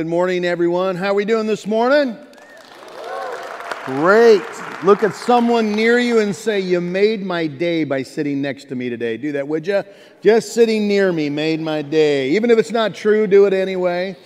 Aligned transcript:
Good 0.00 0.06
morning, 0.06 0.46
everyone. 0.46 0.96
How 0.96 1.08
are 1.08 1.14
we 1.14 1.26
doing 1.26 1.46
this 1.46 1.66
morning? 1.66 2.16
Great. 3.84 4.40
Look 4.82 5.02
at 5.02 5.14
someone 5.14 5.72
near 5.72 5.98
you 5.98 6.20
and 6.20 6.34
say, 6.34 6.58
You 6.58 6.80
made 6.80 7.22
my 7.22 7.46
day 7.46 7.84
by 7.84 8.02
sitting 8.02 8.40
next 8.40 8.70
to 8.70 8.74
me 8.74 8.88
today. 8.88 9.18
Do 9.18 9.32
that, 9.32 9.46
would 9.46 9.66
you? 9.66 9.84
Just 10.22 10.54
sitting 10.54 10.88
near 10.88 11.12
me 11.12 11.28
made 11.28 11.60
my 11.60 11.82
day. 11.82 12.30
Even 12.30 12.50
if 12.50 12.58
it's 12.58 12.70
not 12.70 12.94
true, 12.94 13.26
do 13.26 13.44
it 13.44 13.52
anyway. 13.52 14.16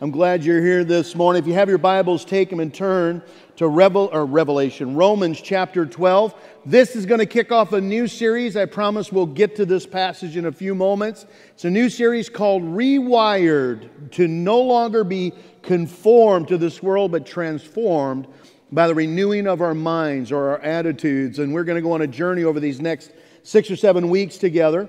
I'm 0.00 0.10
glad 0.10 0.42
you're 0.42 0.64
here 0.64 0.82
this 0.82 1.14
morning. 1.14 1.40
If 1.40 1.46
you 1.46 1.54
have 1.54 1.68
your 1.68 1.78
Bibles, 1.78 2.24
take 2.24 2.50
them 2.50 2.58
and 2.58 2.74
turn 2.74 3.22
to 3.60 3.68
Revel, 3.68 4.08
or 4.10 4.24
Revelation, 4.24 4.94
Romans 4.94 5.38
chapter 5.38 5.84
12. 5.84 6.34
This 6.64 6.96
is 6.96 7.04
going 7.04 7.18
to 7.18 7.26
kick 7.26 7.52
off 7.52 7.74
a 7.74 7.80
new 7.82 8.08
series. 8.08 8.56
I 8.56 8.64
promise 8.64 9.12
we'll 9.12 9.26
get 9.26 9.56
to 9.56 9.66
this 9.66 9.84
passage 9.84 10.38
in 10.38 10.46
a 10.46 10.50
few 10.50 10.74
moments. 10.74 11.26
It's 11.50 11.66
a 11.66 11.70
new 11.70 11.90
series 11.90 12.30
called 12.30 12.62
Rewired 12.62 14.12
to 14.12 14.26
no 14.26 14.62
longer 14.62 15.04
be 15.04 15.34
conformed 15.60 16.48
to 16.48 16.56
this 16.56 16.82
world, 16.82 17.12
but 17.12 17.26
transformed 17.26 18.26
by 18.72 18.86
the 18.88 18.94
renewing 18.94 19.46
of 19.46 19.60
our 19.60 19.74
minds 19.74 20.32
or 20.32 20.52
our 20.52 20.60
attitudes. 20.60 21.38
And 21.38 21.52
we're 21.52 21.64
going 21.64 21.76
to 21.76 21.82
go 21.82 21.92
on 21.92 22.00
a 22.00 22.06
journey 22.06 22.44
over 22.44 22.60
these 22.60 22.80
next 22.80 23.12
six 23.42 23.70
or 23.70 23.76
seven 23.76 24.08
weeks 24.08 24.38
together 24.38 24.88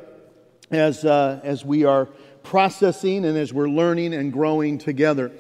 as, 0.71 1.03
uh, 1.03 1.41
as 1.43 1.65
we 1.65 1.83
are 1.83 2.07
processing 2.43 3.25
and 3.25 3.37
as 3.37 3.51
we're 3.51 3.67
learning 3.67 4.13
and 4.13 4.31
growing 4.31 4.77
together. 4.77 5.33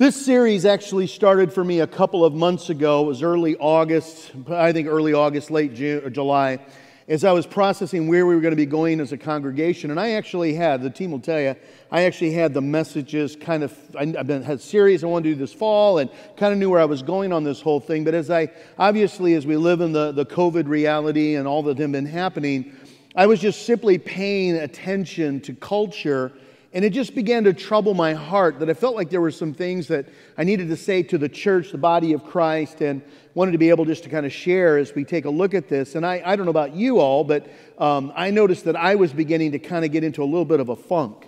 This 0.00 0.16
series 0.16 0.64
actually 0.64 1.06
started 1.08 1.52
for 1.52 1.62
me 1.62 1.80
a 1.80 1.86
couple 1.86 2.24
of 2.24 2.32
months 2.32 2.70
ago. 2.70 3.02
It 3.02 3.06
was 3.06 3.22
early 3.22 3.54
August, 3.58 4.32
I 4.48 4.72
think 4.72 4.88
early 4.88 5.12
August, 5.12 5.50
late 5.50 5.74
June 5.74 6.02
or 6.02 6.08
July, 6.08 6.58
as 7.06 7.22
I 7.22 7.32
was 7.32 7.46
processing 7.46 8.08
where 8.08 8.24
we 8.24 8.34
were 8.34 8.40
going 8.40 8.52
to 8.52 8.56
be 8.56 8.64
going 8.64 8.98
as 9.00 9.12
a 9.12 9.18
congregation. 9.18 9.90
And 9.90 10.00
I 10.00 10.12
actually 10.12 10.54
had, 10.54 10.80
the 10.80 10.88
team 10.88 11.10
will 11.10 11.20
tell 11.20 11.38
you, 11.38 11.54
I 11.90 12.04
actually 12.04 12.32
had 12.32 12.54
the 12.54 12.62
messages 12.62 13.36
kind 13.36 13.62
of, 13.62 13.76
I've 13.94 14.26
been 14.26 14.42
had 14.42 14.62
series 14.62 15.04
I 15.04 15.06
wanted 15.06 15.24
to 15.24 15.34
do 15.34 15.38
this 15.38 15.52
fall 15.52 15.98
and 15.98 16.08
kind 16.34 16.54
of 16.54 16.58
knew 16.58 16.70
where 16.70 16.80
I 16.80 16.86
was 16.86 17.02
going 17.02 17.30
on 17.30 17.44
this 17.44 17.60
whole 17.60 17.78
thing. 17.78 18.02
But 18.02 18.14
as 18.14 18.30
I, 18.30 18.48
obviously, 18.78 19.34
as 19.34 19.46
we 19.46 19.58
live 19.58 19.82
in 19.82 19.92
the, 19.92 20.12
the 20.12 20.24
COVID 20.24 20.66
reality 20.66 21.34
and 21.34 21.46
all 21.46 21.62
that 21.64 21.76
had 21.76 21.92
been 21.92 22.06
happening, 22.06 22.74
I 23.14 23.26
was 23.26 23.38
just 23.38 23.66
simply 23.66 23.98
paying 23.98 24.56
attention 24.56 25.42
to 25.42 25.52
culture 25.52 26.32
and 26.72 26.84
it 26.84 26.90
just 26.90 27.16
began 27.16 27.44
to 27.44 27.52
trouble 27.52 27.94
my 27.94 28.14
heart 28.14 28.60
that 28.60 28.70
I 28.70 28.74
felt 28.74 28.94
like 28.94 29.10
there 29.10 29.20
were 29.20 29.32
some 29.32 29.52
things 29.52 29.88
that 29.88 30.06
I 30.38 30.44
needed 30.44 30.68
to 30.68 30.76
say 30.76 31.02
to 31.04 31.18
the 31.18 31.28
church, 31.28 31.72
the 31.72 31.78
body 31.78 32.12
of 32.12 32.24
Christ, 32.24 32.80
and 32.80 33.02
wanted 33.34 33.52
to 33.52 33.58
be 33.58 33.70
able 33.70 33.84
just 33.84 34.04
to 34.04 34.08
kind 34.08 34.24
of 34.24 34.32
share 34.32 34.78
as 34.78 34.94
we 34.94 35.04
take 35.04 35.24
a 35.24 35.30
look 35.30 35.52
at 35.52 35.68
this. 35.68 35.96
And 35.96 36.06
I, 36.06 36.22
I 36.24 36.36
don't 36.36 36.46
know 36.46 36.50
about 36.50 36.74
you 36.74 37.00
all, 37.00 37.24
but 37.24 37.50
um, 37.78 38.12
I 38.14 38.30
noticed 38.30 38.64
that 38.66 38.76
I 38.76 38.94
was 38.94 39.12
beginning 39.12 39.50
to 39.52 39.58
kind 39.58 39.84
of 39.84 39.90
get 39.90 40.04
into 40.04 40.22
a 40.22 40.24
little 40.24 40.44
bit 40.44 40.60
of 40.60 40.68
a 40.68 40.76
funk. 40.76 41.26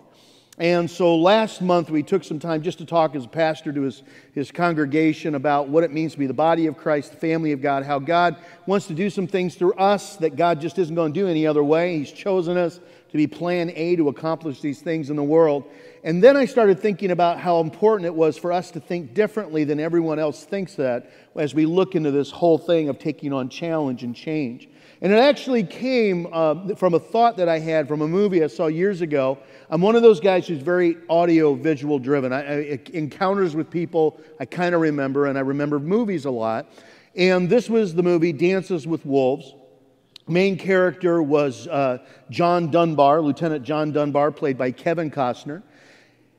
And 0.58 0.89
so 0.89 1.17
last 1.17 1.61
month 1.61 1.91
we 1.91 2.05
took 2.05 2.23
some 2.23 2.39
time 2.39 2.63
just 2.63 2.79
to 2.79 2.85
talk 2.85 3.17
as 3.17 3.25
a 3.25 3.29
pastor 3.29 3.73
to 3.73 3.81
his, 3.81 4.02
his 4.35 4.52
congregation 4.52 5.35
about 5.35 5.69
what 5.69 5.83
it 5.83 5.91
means 5.91 6.13
to 6.13 6.19
be 6.19 6.27
the 6.27 6.35
body 6.35 6.67
of 6.67 6.77
Christ, 6.77 7.11
the 7.11 7.17
family 7.17 7.52
of 7.52 7.63
God, 7.63 7.85
how 7.85 7.98
God 7.98 8.36
wants 8.67 8.86
to 8.89 8.95
do 8.95 9.11
some 9.11 9.27
things 9.27 9.55
through 9.55 9.73
us 9.75 10.17
that 10.19 10.36
God 10.36 10.61
just 10.61 10.79
isn't 10.79 10.95
going 10.95 11.13
to 11.13 11.20
do 11.20 11.27
any 11.27 11.47
other 11.47 11.64
way. 11.64 11.98
He's 11.98 12.13
chosen 12.13 12.57
us 12.57 12.79
to 13.12 13.18
be 13.18 13.27
plan 13.27 13.70
A 13.77 13.95
to 13.96 14.08
accomplish 14.08 14.62
these 14.62 14.80
things 14.80 15.11
in 15.11 15.17
the 15.17 15.23
world. 15.23 15.64
And 16.02 16.24
then 16.24 16.34
I 16.34 16.46
started 16.46 16.80
thinking 16.80 17.11
about 17.11 17.39
how 17.39 17.61
important 17.61 18.06
it 18.06 18.14
was 18.14 18.39
for 18.39 18.50
us 18.50 18.70
to 18.70 18.80
think 18.80 19.12
differently 19.12 19.64
than 19.64 19.78
everyone 19.78 20.18
else 20.18 20.45
thinks 20.45 20.74
that 20.77 21.11
as 21.36 21.55
we 21.55 21.67
look 21.67 21.95
into 21.95 22.11
this 22.11 22.30
whole 22.30 22.56
thing 22.56 22.89
of 22.89 22.98
taking 22.98 23.34
on 23.34 23.51
challenge 23.51 24.02
and 24.02 24.17
change. 24.17 24.67
And 25.02 25.12
it 25.12 25.18
actually 25.18 25.62
came 25.62 26.27
uh, 26.33 26.74
from 26.74 26.95
a 26.95 26.98
thought 26.98 27.36
that 27.36 27.51
I 27.51 27.58
had 27.58 27.86
from 27.86 28.01
a 28.01 28.08
movie 28.08 28.42
I 28.42 28.46
saw 28.46 28.68
years 28.68 29.02
ago. 29.02 29.39
I'm 29.68 29.83
one 29.83 29.95
of 29.95 30.01
those 30.01 30.18
guys 30.18 30.46
who's 30.46 30.62
very 30.62 30.96
audio 31.11 31.52
visual 31.52 31.98
driven. 31.98 32.33
I, 32.33 32.40
I 32.40 32.80
encounters 32.95 33.55
with 33.55 33.68
people 33.68 34.18
I 34.40 34.46
kind 34.46 34.74
of 34.74 34.80
remember, 34.80 35.27
and 35.27 35.36
I 35.36 35.42
remember 35.42 35.78
movies 35.78 36.24
a 36.24 36.30
lot. 36.30 36.72
And 37.14 37.51
this 37.51 37.68
was 37.68 37.95
the 37.95 38.02
movie 38.02 38.33
Dances 38.33 38.86
with 38.86 39.05
Wolves. 39.05 39.55
Main 40.28 40.56
character 40.56 41.22
was 41.22 41.66
uh, 41.66 41.98
John 42.30 42.70
Dunbar, 42.70 43.20
Lieutenant 43.20 43.64
John 43.64 43.92
Dunbar, 43.92 44.30
played 44.30 44.56
by 44.56 44.70
Kevin 44.70 45.10
Costner. 45.10 45.62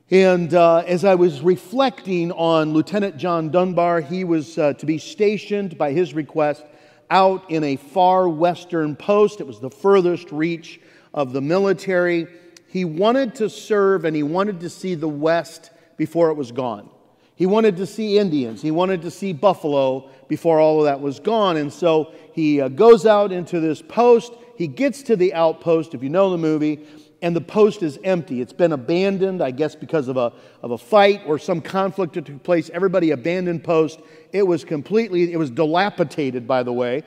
And 0.09 0.53
uh, 0.53 0.83
as 0.85 1.03
I 1.03 1.16
was 1.16 1.41
reflecting 1.41 2.31
on 2.31 2.73
Lieutenant 2.73 3.17
John 3.17 3.49
Dunbar, 3.49 4.01
he 4.01 4.23
was 4.23 4.57
uh, 4.57 4.73
to 4.73 4.85
be 4.85 4.97
stationed 4.97 5.77
by 5.77 5.91
his 5.91 6.13
request 6.13 6.63
out 7.09 7.49
in 7.51 7.63
a 7.63 7.75
far 7.75 8.29
western 8.29 8.95
post. 8.95 9.41
It 9.41 9.47
was 9.47 9.59
the 9.59 9.69
furthest 9.69 10.31
reach 10.31 10.79
of 11.13 11.33
the 11.33 11.41
military. 11.41 12.27
He 12.67 12.85
wanted 12.85 13.35
to 13.35 13.50
serve 13.50 14.05
and 14.05 14.15
he 14.15 14.23
wanted 14.23 14.61
to 14.61 14.69
see 14.69 14.95
the 14.95 15.09
West 15.09 15.71
before 15.97 16.29
it 16.29 16.35
was 16.35 16.51
gone. 16.51 16.89
He 17.35 17.45
wanted 17.45 17.77
to 17.77 17.85
see 17.85 18.17
Indians. 18.17 18.61
He 18.61 18.71
wanted 18.71 19.01
to 19.01 19.11
see 19.11 19.33
buffalo 19.33 20.09
before 20.28 20.59
all 20.59 20.79
of 20.79 20.85
that 20.85 21.01
was 21.01 21.19
gone. 21.19 21.57
And 21.57 21.72
so 21.72 22.13
he 22.34 22.61
uh, 22.61 22.69
goes 22.69 23.06
out 23.06 23.31
into 23.31 23.59
this 23.59 23.81
post. 23.81 24.34
He 24.57 24.67
gets 24.67 25.03
to 25.03 25.16
the 25.16 25.34
outpost, 25.34 25.94
if 25.94 26.03
you 26.03 26.09
know 26.09 26.29
the 26.29 26.38
movie, 26.38 26.85
and 27.22 27.35
the 27.35 27.41
post 27.41 27.84
is 27.84 27.97
empty. 28.03 28.41
It's 28.41 28.53
been 28.53 28.73
abandoned, 28.73 29.41
I 29.41 29.51
guess, 29.51 29.75
because 29.75 30.09
of 30.09 30.17
a, 30.17 30.33
of 30.62 30.72
a 30.72 30.78
fight 30.78 31.22
or 31.25 31.39
some 31.39 31.62
conflict 31.62 32.13
that 32.13 32.25
took 32.25 32.44
place. 32.44 32.69
Everybody 32.69 33.12
abandoned 33.12 33.63
post. 33.63 34.01
It 34.31 34.44
was 34.44 34.66
completely, 34.66 35.31
it 35.31 35.38
was 35.38 35.50
dilapidated, 35.50 36.47
by 36.47 36.63
the 36.63 36.73
way. 36.73 37.03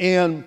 And 0.00 0.44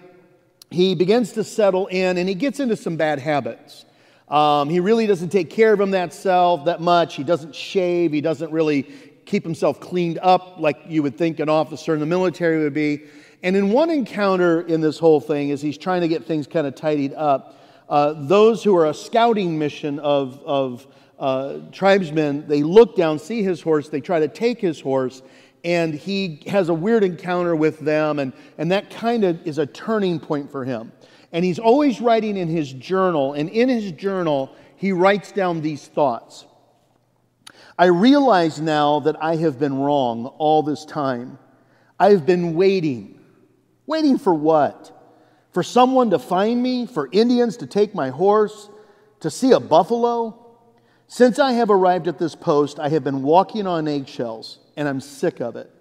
he 0.71 0.95
begins 0.95 1.33
to 1.33 1.43
settle 1.43 1.87
in 1.87 2.17
and 2.17 2.27
he 2.27 2.33
gets 2.33 2.59
into 2.59 2.75
some 2.75 2.95
bad 2.95 3.19
habits. 3.19 3.85
Um, 4.27 4.69
he 4.69 4.79
really 4.79 5.07
doesn't 5.07 5.29
take 5.29 5.49
care 5.49 5.73
of 5.73 5.81
him 5.81 5.91
that 5.91 6.13
that 6.65 6.79
much. 6.79 7.15
He 7.15 7.23
doesn't 7.23 7.53
shave. 7.53 8.13
He 8.13 8.21
doesn't 8.21 8.51
really 8.51 8.87
keep 9.31 9.43
himself 9.45 9.79
cleaned 9.79 10.19
up 10.21 10.59
like 10.59 10.77
you 10.89 11.01
would 11.01 11.17
think 11.17 11.39
an 11.39 11.47
officer 11.47 11.93
in 11.93 12.01
the 12.01 12.05
military 12.05 12.61
would 12.61 12.73
be. 12.73 13.01
And 13.41 13.55
in 13.55 13.71
one 13.71 13.89
encounter 13.89 14.59
in 14.59 14.81
this 14.81 14.99
whole 14.99 15.21
thing, 15.21 15.51
as 15.51 15.61
he's 15.61 15.77
trying 15.77 16.01
to 16.01 16.09
get 16.09 16.25
things 16.25 16.47
kind 16.47 16.67
of 16.67 16.75
tidied 16.75 17.13
up, 17.13 17.57
uh, 17.87 18.13
those 18.27 18.61
who 18.61 18.75
are 18.75 18.87
a 18.87 18.93
scouting 18.93 19.57
mission 19.57 19.99
of, 19.99 20.41
of 20.45 20.85
uh, 21.17 21.59
tribesmen, 21.71 22.45
they 22.49 22.61
look 22.61 22.97
down, 22.97 23.17
see 23.19 23.41
his 23.41 23.61
horse, 23.61 23.87
they 23.87 24.01
try 24.01 24.19
to 24.19 24.27
take 24.27 24.59
his 24.59 24.81
horse, 24.81 25.21
and 25.63 25.93
he 25.93 26.43
has 26.47 26.67
a 26.67 26.73
weird 26.73 27.03
encounter 27.03 27.55
with 27.55 27.79
them, 27.79 28.19
and, 28.19 28.33
and 28.57 28.69
that 28.73 28.89
kind 28.89 29.23
of 29.23 29.47
is 29.47 29.59
a 29.59 29.65
turning 29.65 30.19
point 30.19 30.51
for 30.51 30.65
him. 30.65 30.91
And 31.31 31.45
he's 31.45 31.59
always 31.59 32.01
writing 32.01 32.35
in 32.35 32.49
his 32.49 32.73
journal, 32.73 33.31
and 33.31 33.49
in 33.49 33.69
his 33.69 33.93
journal, 33.93 34.53
he 34.75 34.91
writes 34.91 35.31
down 35.31 35.61
these 35.61 35.87
thoughts. 35.87 36.45
I 37.81 37.87
realize 37.87 38.61
now 38.61 38.99
that 38.99 39.15
I 39.23 39.37
have 39.37 39.57
been 39.57 39.79
wrong 39.79 40.27
all 40.37 40.61
this 40.61 40.85
time. 40.85 41.39
I've 41.99 42.27
been 42.27 42.53
waiting. 42.53 43.19
Waiting 43.87 44.19
for 44.19 44.35
what? 44.35 44.95
For 45.49 45.63
someone 45.63 46.11
to 46.11 46.19
find 46.19 46.61
me? 46.61 46.85
For 46.85 47.09
Indians 47.11 47.57
to 47.57 47.65
take 47.65 47.95
my 47.95 48.11
horse? 48.11 48.69
To 49.21 49.31
see 49.31 49.53
a 49.53 49.59
buffalo? 49.59 50.45
Since 51.07 51.39
I 51.39 51.53
have 51.53 51.71
arrived 51.71 52.07
at 52.07 52.19
this 52.19 52.35
post, 52.35 52.79
I 52.79 52.89
have 52.89 53.03
been 53.03 53.23
walking 53.23 53.65
on 53.65 53.87
eggshells, 53.87 54.59
and 54.77 54.87
I'm 54.87 55.01
sick 55.01 55.41
of 55.41 55.55
it. 55.55 55.71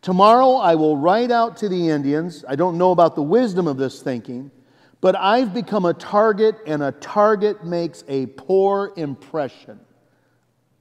Tomorrow 0.00 0.52
I 0.52 0.76
will 0.76 0.96
write 0.96 1.30
out 1.30 1.58
to 1.58 1.68
the 1.68 1.90
Indians. 1.90 2.46
I 2.48 2.56
don't 2.56 2.78
know 2.78 2.92
about 2.92 3.14
the 3.14 3.22
wisdom 3.22 3.66
of 3.66 3.76
this 3.76 4.00
thinking, 4.00 4.50
but 5.02 5.14
I've 5.16 5.52
become 5.52 5.84
a 5.84 5.92
target, 5.92 6.56
and 6.66 6.82
a 6.82 6.92
target 6.92 7.62
makes 7.62 8.04
a 8.08 8.24
poor 8.24 8.94
impression. 8.96 9.80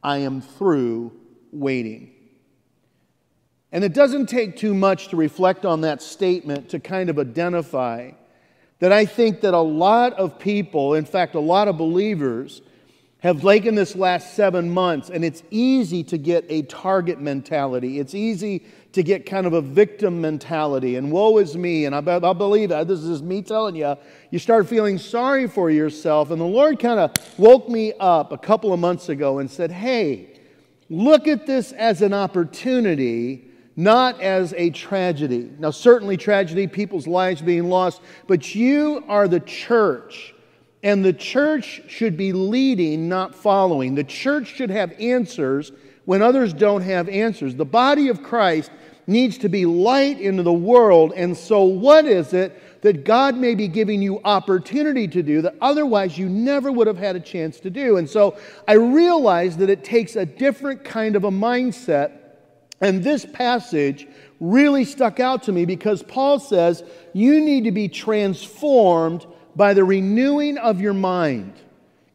I 0.03 0.19
am 0.19 0.42
through 0.42 1.13
waiting. 1.51 2.12
And 3.71 3.83
it 3.83 3.94
doesn't 3.94 4.27
take 4.27 4.57
too 4.57 4.74
much 4.74 5.09
to 5.09 5.15
reflect 5.15 5.65
on 5.65 5.81
that 5.81 6.01
statement 6.01 6.69
to 6.69 6.80
kind 6.80 7.09
of 7.09 7.18
identify 7.18 8.12
that 8.80 8.92
I 8.92 9.06
think 9.06 9.42
that 9.42 9.53
a 9.53 9.59
lot 9.59 10.13
of 10.13 10.39
people, 10.39 10.95
in 10.95 11.06
fact, 11.06 11.36
a 11.36 11.39
lot 11.39 11.68
of 11.68 11.77
believers, 11.77 12.62
have 13.19 13.42
taken 13.42 13.75
this 13.75 13.95
last 13.95 14.33
seven 14.33 14.71
months, 14.71 15.12
and 15.12 15.24
it's 15.24 15.44
easy 15.51 16.03
to 16.03 16.18
get 16.18 16.44
a 16.50 16.63
target 16.63 17.21
mentality. 17.21 18.00
It's 18.00 18.15
easy 18.15 18.65
to 18.93 19.03
get 19.03 19.25
kind 19.25 19.47
of 19.47 19.53
a 19.53 19.61
victim 19.61 20.19
mentality 20.19 20.97
and 20.97 21.11
woe 21.11 21.38
is 21.38 21.55
me. 21.55 21.85
And 21.85 21.95
I, 21.95 21.99
I 21.99 22.33
believe 22.33 22.69
that. 22.69 22.88
This 22.88 22.99
is 22.99 23.21
me 23.21 23.41
telling 23.41 23.75
you. 23.75 23.95
You 24.31 24.39
start 24.39 24.67
feeling 24.67 24.97
sorry 24.97 25.47
for 25.47 25.69
yourself. 25.69 26.31
And 26.31 26.41
the 26.41 26.45
Lord 26.45 26.79
kind 26.79 26.99
of 26.99 27.11
woke 27.39 27.69
me 27.69 27.93
up 27.99 28.31
a 28.31 28.38
couple 28.38 28.73
of 28.73 28.79
months 28.79 29.09
ago 29.09 29.39
and 29.39 29.49
said, 29.49 29.71
Hey, 29.71 30.39
look 30.89 31.27
at 31.27 31.45
this 31.45 31.71
as 31.71 32.01
an 32.01 32.13
opportunity 32.13 33.51
not 33.75 34.19
as 34.19 34.53
a 34.57 34.69
tragedy. 34.69 35.49
Now, 35.57 35.71
certainly 35.71 36.17
tragedy, 36.17 36.67
people's 36.67 37.07
lives 37.07 37.41
being 37.41 37.69
lost, 37.69 38.01
but 38.27 38.53
you 38.53 39.03
are 39.07 39.27
the 39.27 39.39
church. 39.39 40.35
And 40.83 41.05
the 41.05 41.13
church 41.13 41.83
should 41.88 42.17
be 42.17 42.33
leading, 42.33 43.07
not 43.07 43.35
following. 43.35 43.95
The 43.95 44.03
church 44.03 44.47
should 44.47 44.71
have 44.71 44.91
answers 44.99 45.71
when 46.12 46.22
others 46.22 46.52
don't 46.52 46.81
have 46.81 47.08
answers. 47.08 47.56
The 47.56 47.63
body 47.63 48.10
of 48.10 48.22
Christ 48.22 48.69
needs 49.08 49.38
to 49.38 49.48
be 49.48 49.66
light 49.66 50.19
into 50.19 50.44
the 50.44 50.52
world. 50.52 51.13
And 51.16 51.38
so, 51.38 51.63
what 51.63 52.04
is 52.04 52.34
it 52.34 52.81
that 52.81 53.06
God 53.06 53.38
may 53.38 53.56
be 53.56 53.69
giving 53.69 54.02
you 54.02 54.19
opportunity 54.25 55.08
to 55.08 55.24
do 55.24 55.42
that 55.44 55.56
otherwise 55.62 56.18
you 56.18 56.28
never 56.28 56.69
would 56.69 56.88
have 56.88 56.98
had 56.98 57.16
a 57.16 57.22
chance 57.22 57.62
to 57.62 57.69
do? 57.69 57.96
And 57.96 58.10
so, 58.10 58.38
I 58.68 58.74
realize 58.74 59.56
that 59.56 59.69
it 59.69 59.86
takes 59.86 60.18
a 60.18 60.25
different 60.25 60.84
kind 60.84 61.16
of 61.16 61.24
a 61.24 61.31
mindset. 61.31 62.12
And 62.81 63.02
this 63.02 63.25
passage 63.25 64.06
really 64.42 64.84
stuck 64.84 65.22
out 65.22 65.44
to 65.44 65.54
me 65.54 65.63
because 65.63 66.04
Paul 66.04 66.40
says 66.40 66.84
you 67.13 67.40
need 67.40 67.63
to 67.63 67.72
be 67.72 67.88
transformed 67.88 69.25
by 69.56 69.74
the 69.74 69.86
renewing 69.86 70.58
of 70.58 70.81
your 70.81 70.94
mind. 70.94 71.54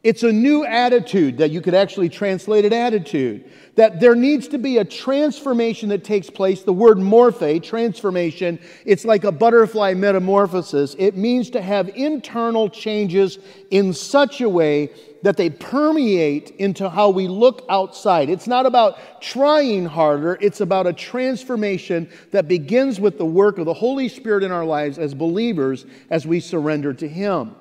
It's 0.07 0.23
a 0.23 0.31
new 0.31 0.63
attitude 0.63 1.39
that 1.39 1.51
you 1.51 1.59
could 1.59 1.73
actually 1.73 2.07
translate 2.07 2.63
it 2.63 2.71
attitude. 2.71 3.43
That 3.75 3.99
there 3.99 4.15
needs 4.15 4.47
to 4.47 4.57
be 4.57 4.77
a 4.77 4.85
transformation 4.85 5.89
that 5.89 6.05
takes 6.05 6.29
place. 6.29 6.61
The 6.61 6.71
word 6.71 6.97
morphe, 6.97 7.61
transformation, 7.61 8.57
it's 8.85 9.03
like 9.03 9.25
a 9.25 9.33
butterfly 9.33 9.95
metamorphosis. 9.95 10.95
It 10.97 11.17
means 11.17 11.49
to 11.49 11.61
have 11.61 11.89
internal 11.89 12.69
changes 12.69 13.37
in 13.69 13.91
such 13.91 14.39
a 14.39 14.47
way 14.47 14.91
that 15.23 15.35
they 15.35 15.49
permeate 15.49 16.51
into 16.51 16.89
how 16.89 17.09
we 17.09 17.27
look 17.27 17.65
outside. 17.67 18.29
It's 18.29 18.47
not 18.47 18.65
about 18.65 19.21
trying 19.21 19.85
harder, 19.85 20.37
it's 20.39 20.61
about 20.61 20.87
a 20.87 20.93
transformation 20.93 22.09
that 22.31 22.47
begins 22.47 23.01
with 23.01 23.17
the 23.17 23.25
work 23.25 23.57
of 23.57 23.65
the 23.65 23.73
Holy 23.73 24.07
Spirit 24.07 24.45
in 24.45 24.53
our 24.53 24.63
lives 24.63 24.99
as 24.99 25.13
believers 25.13 25.85
as 26.09 26.25
we 26.25 26.39
surrender 26.39 26.93
to 26.93 27.09
Him. 27.09 27.57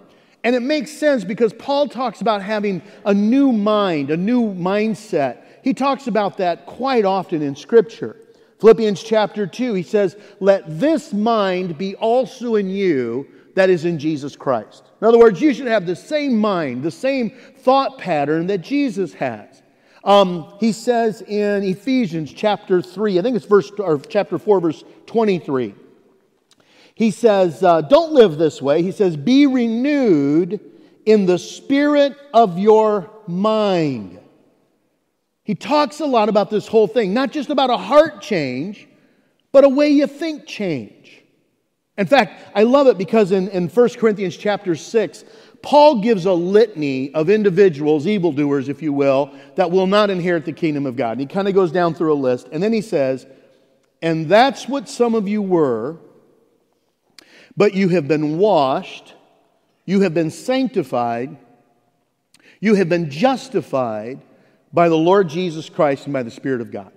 And 0.47 0.55
it 0.55 0.63
makes 0.63 0.93
sense 0.93 1.25
because 1.25 1.53
Paul 1.53 1.89
talks 1.89 2.21
about 2.21 2.41
having 2.41 2.81
a 3.05 3.13
new 3.13 3.51
mind, 3.51 4.13
a 4.13 4.17
new 4.17 4.55
mindset. 4.55 5.43
He 5.65 5.75
talks 5.75 6.07
about 6.07 6.37
that 6.37 6.67
quite 6.67 7.05
often 7.05 7.43
in 7.43 7.57
Scripture. 7.57 8.15
Philippians 8.61 9.03
chapter 9.03 9.49
2, 9.49 9.75
he 9.75 9.83
says, 9.83 10.17
Let 10.39 10.79
this 10.79 11.13
mind 11.13 11.77
be 11.77 11.97
also 11.97 12.55
in 12.55 12.71
you 12.71 13.27
that 13.57 13.71
is 13.71 13.85
in 13.85 13.99
Jesus 13.99 14.37
Christ. 14.37 14.85
In 15.01 15.09
other 15.09 15.19
words, 15.19 15.41
you 15.41 15.53
should 15.53 15.67
have 15.67 15.85
the 15.85 15.97
same 15.97 16.39
mind, 16.39 16.85
the 16.85 16.93
same 16.93 17.31
thought 17.57 17.99
pattern 17.99 18.47
that 18.47 18.59
Jesus 18.59 19.15
has. 19.15 19.65
Um, 20.05 20.55
he 20.61 20.71
says 20.71 21.23
in 21.23 21.65
Ephesians 21.65 22.33
chapter 22.33 22.81
3, 22.81 23.19
I 23.19 23.23
think 23.23 23.35
it's 23.35 23.47
verse, 23.47 23.73
or 23.81 23.99
chapter 23.99 24.39
4, 24.39 24.61
verse 24.61 24.85
23. 25.07 25.75
He 26.97 27.11
says, 27.11 27.63
uh, 27.63 27.83
Don't 27.83 28.13
live 28.13 28.39
this 28.39 28.61
way. 28.61 28.83
He 28.83 28.91
says, 28.91 29.17
Be 29.17 29.47
renewed 29.47 30.59
in 31.05 31.27
the 31.27 31.39
spirit 31.39 32.17
of 32.33 32.59
your 32.59 33.11
mind. 33.27 34.19
He 35.45 35.55
talks 35.55 36.01
a 36.01 36.07
lot 36.07 36.31
about 36.31 36.51
this 36.51 36.67
whole 36.67 36.89
thing, 36.89 37.13
not 37.13 37.33
just 37.33 37.51
about 37.51 37.69
a 37.69 37.77
heart 37.77 38.23
change, 38.23 38.89
but 39.53 39.63
a 39.63 39.69
way 39.69 39.91
you 39.91 40.07
think 40.07 40.47
change. 40.47 41.23
In 41.99 42.07
fact, 42.07 42.43
I 42.55 42.63
love 42.63 42.87
it 42.87 42.97
because 42.97 43.31
in, 43.31 43.49
in 43.49 43.69
1 43.69 43.89
Corinthians 43.91 44.37
chapter 44.37 44.75
6, 44.75 45.25
Paul 45.63 46.01
gives 46.01 46.25
a 46.25 46.33
litany 46.33 47.13
of 47.13 47.29
individuals, 47.29 48.07
evildoers, 48.07 48.71
if 48.71 48.81
you 48.81 48.95
will, 48.95 49.33
that 49.57 49.71
will 49.71 49.87
not 49.87 50.09
inherit 50.09 50.47
the 50.47 50.53
kingdom 50.53 50.87
of 50.87 50.97
God. 50.97 51.13
And 51.13 51.21
he 51.21 51.27
kind 51.27 51.47
of 51.47 51.55
goes 51.55 51.73
down 51.73 51.93
through 51.95 52.15
a 52.15 52.17
list, 52.17 52.49
and 52.53 52.63
then 52.63 52.73
he 52.73 52.81
says, 52.81 53.27
And 54.01 54.31
that's 54.31 54.67
what 54.67 54.89
some 54.89 55.15
of 55.15 55.29
you 55.29 55.43
were 55.43 55.99
but 57.57 57.75
you 57.75 57.89
have 57.89 58.07
been 58.07 58.39
washed, 58.39 59.15
you 59.85 60.01
have 60.03 60.15
been 60.15 60.31
sanctified, 60.31 61.37
you 62.61 62.75
have 62.75 62.89
been 62.89 63.11
justified 63.11 64.21
by 64.73 64.89
the 64.89 64.97
Lord 64.97 65.29
Jesus 65.29 65.69
Christ 65.69 66.05
and 66.05 66.13
by 66.13 66.23
the 66.23 66.31
Spirit 66.31 66.61
of 66.61 66.71
God. 66.71 66.93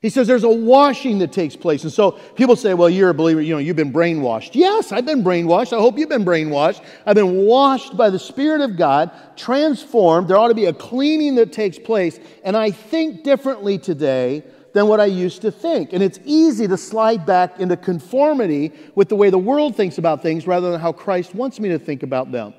He 0.00 0.08
says 0.08 0.26
there's 0.26 0.44
a 0.44 0.48
washing 0.48 1.18
that 1.18 1.30
takes 1.30 1.56
place. 1.56 1.82
And 1.82 1.92
so 1.92 2.12
people 2.12 2.56
say, 2.56 2.72
well, 2.72 2.88
you're 2.88 3.10
a 3.10 3.14
believer, 3.14 3.42
you 3.42 3.52
know, 3.52 3.58
you've 3.58 3.76
been 3.76 3.92
brainwashed. 3.92 4.54
Yes, 4.54 4.92
I've 4.92 5.04
been 5.04 5.22
brainwashed. 5.22 5.76
I 5.76 5.80
hope 5.80 5.98
you've 5.98 6.08
been 6.08 6.24
brainwashed. 6.24 6.82
I've 7.04 7.16
been 7.16 7.44
washed 7.44 7.98
by 7.98 8.08
the 8.08 8.18
Spirit 8.18 8.62
of 8.62 8.78
God, 8.78 9.10
transformed. 9.36 10.28
There 10.28 10.38
ought 10.38 10.48
to 10.48 10.54
be 10.54 10.66
a 10.66 10.72
cleaning 10.72 11.34
that 11.34 11.52
takes 11.52 11.78
place. 11.78 12.18
And 12.44 12.56
I 12.56 12.70
think 12.70 13.24
differently 13.24 13.76
today 13.76 14.42
than 14.72 14.86
what 14.86 15.00
I 15.00 15.06
used 15.06 15.42
to 15.42 15.50
think. 15.50 15.92
And 15.92 16.02
it's 16.02 16.18
easy 16.24 16.68
to 16.68 16.76
slide 16.76 17.26
back 17.26 17.58
into 17.60 17.76
conformity 17.76 18.72
with 18.94 19.08
the 19.08 19.16
way 19.16 19.30
the 19.30 19.38
world 19.38 19.76
thinks 19.76 19.98
about 19.98 20.22
things 20.22 20.46
rather 20.46 20.70
than 20.70 20.80
how 20.80 20.92
Christ 20.92 21.34
wants 21.34 21.60
me 21.60 21.68
to 21.70 21.78
think 21.78 22.02
about 22.02 22.30
them. 22.32 22.54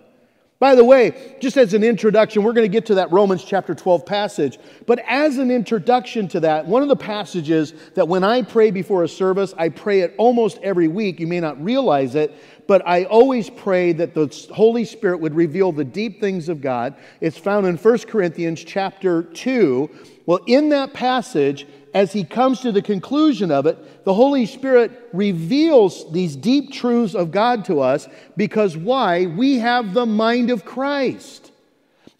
By 0.61 0.75
the 0.75 0.85
way, 0.85 1.35
just 1.39 1.57
as 1.57 1.73
an 1.73 1.83
introduction, 1.83 2.43
we're 2.43 2.53
going 2.53 2.69
to 2.69 2.71
get 2.71 2.85
to 2.85 2.95
that 2.95 3.11
Romans 3.11 3.43
chapter 3.43 3.73
12 3.73 4.05
passage. 4.05 4.59
But 4.85 4.99
as 5.07 5.39
an 5.39 5.49
introduction 5.49 6.27
to 6.27 6.39
that, 6.41 6.67
one 6.67 6.83
of 6.83 6.87
the 6.87 6.95
passages 6.95 7.73
that 7.95 8.07
when 8.07 8.23
I 8.23 8.43
pray 8.43 8.69
before 8.69 9.03
a 9.03 9.07
service, 9.07 9.55
I 9.57 9.69
pray 9.69 10.01
it 10.01 10.13
almost 10.19 10.59
every 10.61 10.87
week. 10.87 11.19
You 11.19 11.25
may 11.25 11.39
not 11.39 11.59
realize 11.63 12.13
it, 12.13 12.35
but 12.67 12.87
I 12.87 13.05
always 13.05 13.49
pray 13.49 13.91
that 13.93 14.13
the 14.13 14.27
Holy 14.53 14.85
Spirit 14.85 15.19
would 15.19 15.33
reveal 15.33 15.71
the 15.71 15.83
deep 15.83 16.21
things 16.21 16.47
of 16.47 16.61
God. 16.61 16.93
It's 17.21 17.39
found 17.39 17.65
in 17.65 17.75
1 17.75 17.97
Corinthians 18.01 18.63
chapter 18.63 19.23
2. 19.23 19.89
Well, 20.27 20.41
in 20.45 20.69
that 20.69 20.93
passage, 20.93 21.65
as 21.93 22.13
he 22.13 22.23
comes 22.23 22.61
to 22.61 22.71
the 22.71 22.81
conclusion 22.81 23.51
of 23.51 23.65
it, 23.65 24.05
the 24.05 24.13
Holy 24.13 24.45
Spirit 24.45 24.91
reveals 25.13 26.11
these 26.11 26.35
deep 26.35 26.71
truths 26.71 27.15
of 27.15 27.31
God 27.31 27.65
to 27.65 27.81
us 27.81 28.07
because 28.38 28.77
why? 28.77 29.25
We 29.25 29.59
have 29.59 29.93
the 29.93 30.05
mind 30.05 30.49
of 30.49 30.65
Christ. 30.65 31.51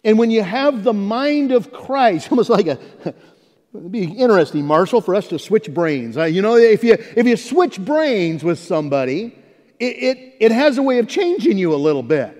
And 0.04 0.18
when 0.18 0.30
you 0.30 0.42
have 0.42 0.84
the 0.84 0.92
mind 0.92 1.52
of 1.52 1.72
Christ, 1.72 2.28
almost 2.30 2.50
like 2.50 2.66
a, 2.66 2.78
It'd 3.74 3.90
be 3.90 4.04
interesting, 4.04 4.66
Marshall, 4.66 5.00
for 5.00 5.14
us 5.14 5.28
to 5.28 5.38
switch 5.38 5.72
brains. 5.72 6.16
You 6.16 6.42
know, 6.42 6.56
if 6.56 6.84
you, 6.84 6.92
if 7.16 7.26
you 7.26 7.36
switch 7.38 7.80
brains 7.80 8.44
with 8.44 8.58
somebody, 8.58 9.34
it, 9.80 9.84
it, 9.84 10.36
it 10.40 10.52
has 10.52 10.76
a 10.76 10.82
way 10.82 10.98
of 10.98 11.08
changing 11.08 11.56
you 11.56 11.74
a 11.74 11.76
little 11.76 12.02
bit. 12.02 12.38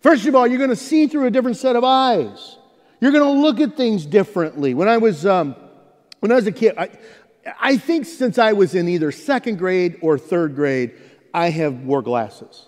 First 0.00 0.26
of 0.26 0.34
all, 0.36 0.46
you're 0.46 0.58
going 0.58 0.70
to 0.70 0.76
see 0.76 1.08
through 1.08 1.26
a 1.26 1.30
different 1.30 1.56
set 1.56 1.74
of 1.74 1.82
eyes. 1.82 2.56
You're 3.00 3.10
going 3.10 3.24
to 3.24 3.40
look 3.40 3.58
at 3.58 3.76
things 3.76 4.06
differently. 4.06 4.74
When 4.74 4.88
I 4.88 4.98
was 4.98 5.26
um, 5.26 5.56
when 6.20 6.32
I 6.32 6.36
was 6.36 6.46
a 6.46 6.52
kid, 6.52 6.74
I, 6.78 6.90
I 7.60 7.76
think 7.76 8.06
since 8.06 8.38
I 8.38 8.52
was 8.52 8.74
in 8.74 8.88
either 8.88 9.10
second 9.12 9.58
grade 9.58 9.98
or 10.00 10.18
third 10.18 10.54
grade, 10.54 10.94
I 11.34 11.50
have 11.50 11.84
wore 11.84 12.02
glasses. 12.02 12.66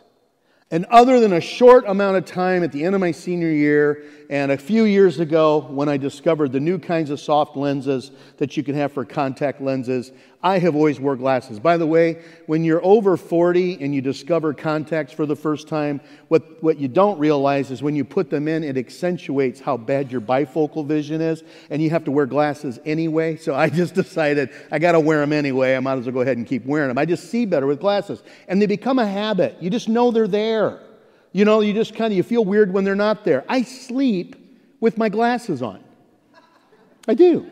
And 0.70 0.86
other 0.86 1.20
than 1.20 1.34
a 1.34 1.40
short 1.40 1.84
amount 1.86 2.16
of 2.16 2.24
time 2.24 2.64
at 2.64 2.72
the 2.72 2.82
end 2.82 2.94
of 2.94 3.00
my 3.02 3.10
senior 3.10 3.50
year 3.50 4.04
and 4.30 4.50
a 4.50 4.56
few 4.56 4.84
years 4.84 5.20
ago 5.20 5.66
when 5.68 5.90
I 5.90 5.98
discovered 5.98 6.50
the 6.50 6.60
new 6.60 6.78
kinds 6.78 7.10
of 7.10 7.20
soft 7.20 7.58
lenses 7.58 8.10
that 8.38 8.56
you 8.56 8.62
can 8.62 8.74
have 8.76 8.90
for 8.90 9.04
contact 9.04 9.60
lenses, 9.60 10.12
I 10.44 10.58
have 10.58 10.74
always 10.74 10.98
wore 10.98 11.14
glasses. 11.14 11.60
By 11.60 11.76
the 11.76 11.86
way, 11.86 12.20
when 12.46 12.64
you're 12.64 12.84
over 12.84 13.16
40 13.16 13.80
and 13.80 13.94
you 13.94 14.00
discover 14.00 14.52
contacts 14.52 15.12
for 15.12 15.24
the 15.24 15.36
first 15.36 15.68
time, 15.68 16.00
what, 16.26 16.60
what 16.60 16.78
you 16.78 16.88
don't 16.88 17.16
realize 17.20 17.70
is 17.70 17.80
when 17.80 17.94
you 17.94 18.04
put 18.04 18.28
them 18.28 18.48
in, 18.48 18.64
it 18.64 18.76
accentuates 18.76 19.60
how 19.60 19.76
bad 19.76 20.10
your 20.10 20.20
bifocal 20.20 20.84
vision 20.84 21.20
is, 21.20 21.44
and 21.70 21.80
you 21.80 21.90
have 21.90 22.04
to 22.04 22.10
wear 22.10 22.26
glasses 22.26 22.80
anyway. 22.84 23.36
So 23.36 23.54
I 23.54 23.68
just 23.68 23.94
decided 24.02 24.50
I 24.72 24.80
got 24.80 24.92
to 24.92 25.00
wear 25.00 25.20
them 25.20 25.32
anyway. 25.32 25.76
I 25.76 25.80
might 25.80 25.98
as 25.98 26.06
well 26.06 26.14
go 26.14 26.20
ahead 26.22 26.36
and 26.36 26.46
keep 26.46 26.66
wearing 26.66 26.88
them. 26.88 26.98
I 26.98 27.04
just 27.04 27.30
see 27.30 27.46
better 27.46 27.68
with 27.68 27.78
glasses. 27.78 28.20
And 28.48 28.60
they 28.60 28.66
become 28.66 28.98
a 28.98 29.06
habit. 29.06 29.56
You 29.60 29.70
just 29.70 29.88
know 29.88 30.10
they're 30.10 30.26
there. 30.26 30.80
You 31.30 31.44
know, 31.44 31.60
you 31.60 31.72
just 31.72 31.94
kind 31.94 32.12
of 32.12 32.16
you 32.16 32.24
feel 32.24 32.44
weird 32.44 32.72
when 32.72 32.82
they're 32.82 32.96
not 32.96 33.24
there. 33.24 33.44
I 33.48 33.62
sleep 33.62 34.36
with 34.80 34.98
my 34.98 35.08
glasses 35.08 35.62
on. 35.62 35.82
I 37.06 37.14
do. 37.14 37.48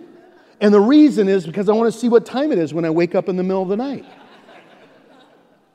And 0.61 0.73
the 0.75 0.81
reason 0.81 1.29
is 1.29 1.47
because 1.47 1.69
I 1.69 1.73
want 1.73 1.93
to 1.93 1.99
see 1.99 2.09
what 2.09 2.27
time 2.27 2.53
it 2.53 2.59
is 2.59 2.75
when 2.75 2.85
I 2.85 2.91
wake 2.91 3.15
up 3.15 3.29
in 3.29 3.37
the 3.37 3.43
middle 3.43 3.63
of 3.63 3.69
the 3.69 3.77
night. 3.77 4.05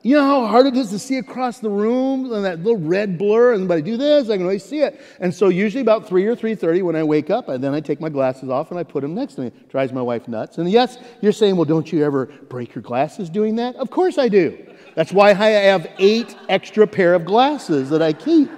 You 0.02 0.14
know 0.14 0.22
how 0.22 0.46
hard 0.46 0.66
it 0.66 0.76
is 0.76 0.90
to 0.90 1.00
see 1.00 1.18
across 1.18 1.58
the 1.58 1.68
room 1.68 2.32
and 2.32 2.44
that 2.44 2.60
little 2.60 2.78
red 2.78 3.18
blur, 3.18 3.54
and 3.54 3.66
but 3.66 3.78
I 3.78 3.80
do 3.80 3.96
this, 3.96 4.30
I 4.30 4.36
can 4.36 4.42
always 4.42 4.64
see 4.64 4.78
it. 4.78 5.00
And 5.18 5.34
so 5.34 5.48
usually 5.48 5.80
about 5.80 6.06
3 6.06 6.24
or 6.26 6.36
3.30 6.36 6.84
when 6.84 6.94
I 6.94 7.02
wake 7.02 7.28
up, 7.28 7.48
and 7.48 7.64
then 7.64 7.74
I 7.74 7.80
take 7.80 8.00
my 8.00 8.08
glasses 8.08 8.48
off 8.48 8.70
and 8.70 8.78
I 8.78 8.84
put 8.84 9.00
them 9.00 9.16
next 9.16 9.34
to 9.34 9.40
me. 9.40 9.46
It 9.48 9.68
drives 9.68 9.92
my 9.92 10.02
wife 10.02 10.28
nuts. 10.28 10.58
And 10.58 10.70
yes, 10.70 10.98
you're 11.22 11.32
saying, 11.32 11.56
well, 11.56 11.64
don't 11.64 11.90
you 11.92 12.04
ever 12.04 12.26
break 12.26 12.72
your 12.72 12.82
glasses 12.82 13.28
doing 13.28 13.56
that? 13.56 13.74
Of 13.74 13.90
course 13.90 14.16
I 14.16 14.28
do. 14.28 14.56
That's 14.94 15.12
why 15.12 15.30
I 15.30 15.32
have 15.32 15.90
eight 15.98 16.36
extra 16.48 16.86
pair 16.86 17.12
of 17.12 17.24
glasses 17.24 17.90
that 17.90 18.00
I 18.00 18.12
keep. 18.12 18.48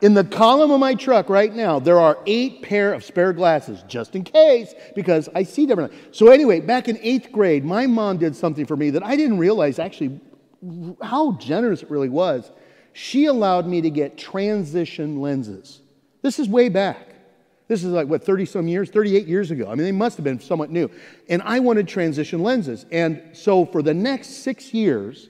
In 0.00 0.14
the 0.14 0.22
column 0.22 0.70
of 0.70 0.78
my 0.78 0.94
truck 0.94 1.28
right 1.28 1.52
now, 1.52 1.80
there 1.80 1.98
are 1.98 2.18
eight 2.26 2.62
pair 2.62 2.94
of 2.94 3.02
spare 3.02 3.32
glasses, 3.32 3.82
just 3.88 4.14
in 4.14 4.22
case, 4.22 4.72
because 4.94 5.28
I 5.34 5.42
see 5.42 5.66
differently. 5.66 5.98
So, 6.12 6.28
anyway, 6.28 6.60
back 6.60 6.88
in 6.88 6.98
eighth 7.02 7.32
grade, 7.32 7.64
my 7.64 7.86
mom 7.86 8.18
did 8.18 8.36
something 8.36 8.64
for 8.64 8.76
me 8.76 8.90
that 8.90 9.02
I 9.02 9.16
didn't 9.16 9.38
realize 9.38 9.80
actually 9.80 10.20
how 11.02 11.32
generous 11.32 11.82
it 11.82 11.90
really 11.90 12.08
was. 12.08 12.52
She 12.92 13.26
allowed 13.26 13.66
me 13.66 13.80
to 13.80 13.90
get 13.90 14.16
transition 14.16 15.20
lenses. 15.20 15.80
This 16.22 16.38
is 16.38 16.48
way 16.48 16.68
back. 16.68 17.14
This 17.66 17.82
is 17.82 17.90
like, 17.90 18.06
what, 18.06 18.24
30 18.24 18.46
some 18.46 18.68
years, 18.68 18.90
38 18.90 19.26
years 19.26 19.50
ago. 19.50 19.66
I 19.66 19.74
mean, 19.74 19.84
they 19.84 19.92
must 19.92 20.16
have 20.16 20.24
been 20.24 20.40
somewhat 20.40 20.70
new. 20.70 20.90
And 21.28 21.42
I 21.42 21.58
wanted 21.58 21.88
transition 21.88 22.42
lenses. 22.42 22.86
And 22.92 23.22
so, 23.32 23.66
for 23.66 23.82
the 23.82 23.94
next 23.94 24.42
six 24.44 24.72
years, 24.72 25.28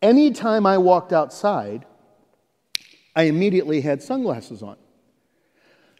anytime 0.00 0.66
I 0.66 0.78
walked 0.78 1.12
outside, 1.12 1.84
I 3.14 3.24
immediately 3.24 3.80
had 3.80 4.02
sunglasses 4.02 4.62
on. 4.62 4.76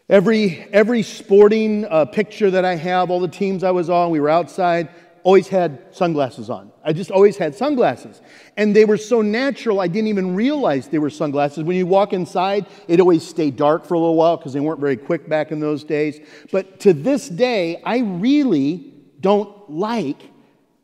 Every, 0.09 0.67
every 0.71 1.01
sporting 1.01 1.85
uh, 1.85 2.05
picture 2.05 2.51
that 2.51 2.65
I 2.65 2.75
have, 2.75 3.09
all 3.09 3.19
the 3.19 3.27
teams 3.27 3.63
I 3.63 3.71
was 3.71 3.89
on, 3.89 4.11
we 4.11 4.19
were 4.19 4.29
outside, 4.29 4.89
always 5.23 5.47
had 5.47 5.79
sunglasses 5.91 6.49
on. 6.49 6.71
I 6.83 6.91
just 6.91 7.09
always 7.09 7.37
had 7.37 7.55
sunglasses. 7.55 8.21
And 8.57 8.75
they 8.75 8.83
were 8.83 8.97
so 8.97 9.21
natural, 9.21 9.79
I 9.79 9.87
didn't 9.87 10.09
even 10.09 10.35
realize 10.35 10.89
they 10.89 10.99
were 10.99 11.09
sunglasses. 11.09 11.63
When 11.63 11.77
you 11.77 11.87
walk 11.87 12.11
inside, 12.11 12.67
it 12.87 12.99
always 12.99 13.25
stayed 13.25 13.55
dark 13.55 13.85
for 13.85 13.93
a 13.93 13.99
little 13.99 14.15
while 14.15 14.35
because 14.35 14.51
they 14.51 14.59
weren't 14.59 14.81
very 14.81 14.97
quick 14.97 15.29
back 15.29 15.51
in 15.51 15.59
those 15.61 15.83
days. 15.83 16.19
But 16.51 16.81
to 16.81 16.93
this 16.93 17.29
day, 17.29 17.81
I 17.85 17.99
really 17.99 18.91
don't 19.21 19.69
like 19.69 20.21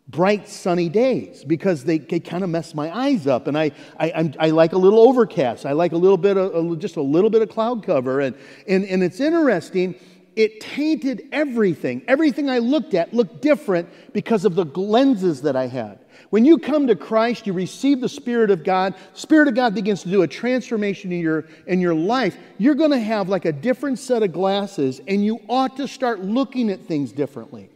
bright 0.10 0.48
sunny 0.48 0.90
days 0.90 1.44
because 1.44 1.84
they, 1.84 2.00
they 2.00 2.20
kind 2.20 2.44
of 2.44 2.50
mess 2.50 2.74
my 2.74 2.96
eyes 2.96 3.28
up 3.28 3.46
and 3.46 3.56
I, 3.56 3.72
I, 4.00 4.34
I, 4.40 4.50
like 4.50 4.74
a 4.74 4.78
little 4.78 5.00
overcast. 5.00 5.68
I 5.68 5.74
like 5.74 5.92
a 5.92 5.98
little 5.98 6.18
bit 6.18 6.36
of 6.36 6.80
just 6.80 6.96
a 6.96 7.02
little 7.02 7.30
bit 7.30 7.44
of 7.44 7.50
cloud 7.50 7.86
cover 7.86 8.20
and, 8.20 8.36
and, 8.68 8.86
and 8.86 9.04
it's 9.04 9.20
interesting 9.20 9.96
it 10.36 10.62
tainted 10.62 11.28
everything. 11.32 12.02
Everything 12.08 12.50
i 12.50 12.60
looked 12.60 12.94
at 12.94 13.14
looked 13.14 13.42
different 13.42 13.90
because 14.14 14.46
of 14.46 14.56
the 14.56 14.64
lenses 14.64 15.42
that 15.42 15.56
i 15.56 15.68
had. 15.68 16.00
When 16.30 16.46
you 16.46 16.58
come 16.58 16.88
to 16.88 16.96
christ 16.96 17.46
you 17.46 17.54
receive 17.54 18.02
the 18.02 18.10
spirit 18.10 18.50
of 18.50 18.64
god 18.64 18.96
spirit 19.14 19.48
of 19.48 19.56
god 19.56 19.76
begins 19.76 20.02
to 20.04 20.10
do 20.10 20.22
a 20.22 20.28
transformation 20.28 21.12
in 21.12 21.20
your 21.20 21.46
in 21.68 21.82
your 21.82 21.94
life 21.94 22.38
you're 22.58 22.76
going 22.76 22.92
to 22.92 23.00
have 23.00 23.30
like 23.30 23.46
a 23.46 23.52
different 23.52 24.00
set 24.00 24.24
of 24.24 24.32
glasses 24.32 25.02
and 25.08 25.26
you 25.26 25.40
ought 25.50 25.76
to 25.78 25.88
start 25.88 26.22
looking 26.22 26.70
at 26.70 26.80
things 26.86 27.12
differently 27.12 27.70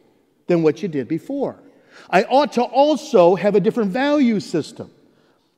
than 0.48 0.64
what 0.64 0.82
you 0.82 0.88
did 0.88 1.08
before 1.08 1.60
I 2.10 2.24
ought 2.24 2.54
to 2.54 2.64
also 2.64 3.36
have 3.36 3.56
a 3.56 3.60
different 3.60 3.92
value 3.92 4.40
system. 4.40 4.92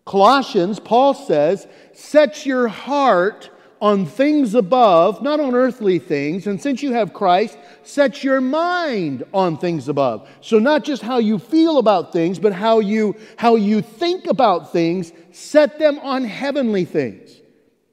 Colossians, 0.06 0.80
Paul 0.80 1.14
says, 1.14 1.68
set 1.94 2.46
your 2.46 2.68
heart 2.68 3.50
on 3.82 4.06
things 4.06 4.56
above, 4.56 5.22
not 5.22 5.40
on 5.40 5.54
earthly 5.54 6.00
things. 6.00 6.48
And 6.48 6.62
since 6.62 6.82
you 6.82 6.94
have 6.94 7.14
Christ, 7.14 7.58
set 7.84 8.24
your 8.24 8.40
mind 8.40 9.24
on 9.34 9.58
things 9.58 9.90
above. 9.90 10.28
So 10.42 10.60
not 10.60 10.84
just 10.84 11.02
how 11.02 11.18
you 11.18 11.40
feel 11.40 11.78
about 11.78 12.14
things, 12.14 12.40
but 12.40 12.54
how 12.54 12.80
you, 12.80 13.16
how 13.38 13.56
you 13.56 13.82
think 13.82 14.28
about 14.28 14.72
things, 14.72 15.12
set 15.32 15.78
them 15.78 16.00
on 16.00 16.24
heavenly 16.24 16.86
things. 16.86 17.42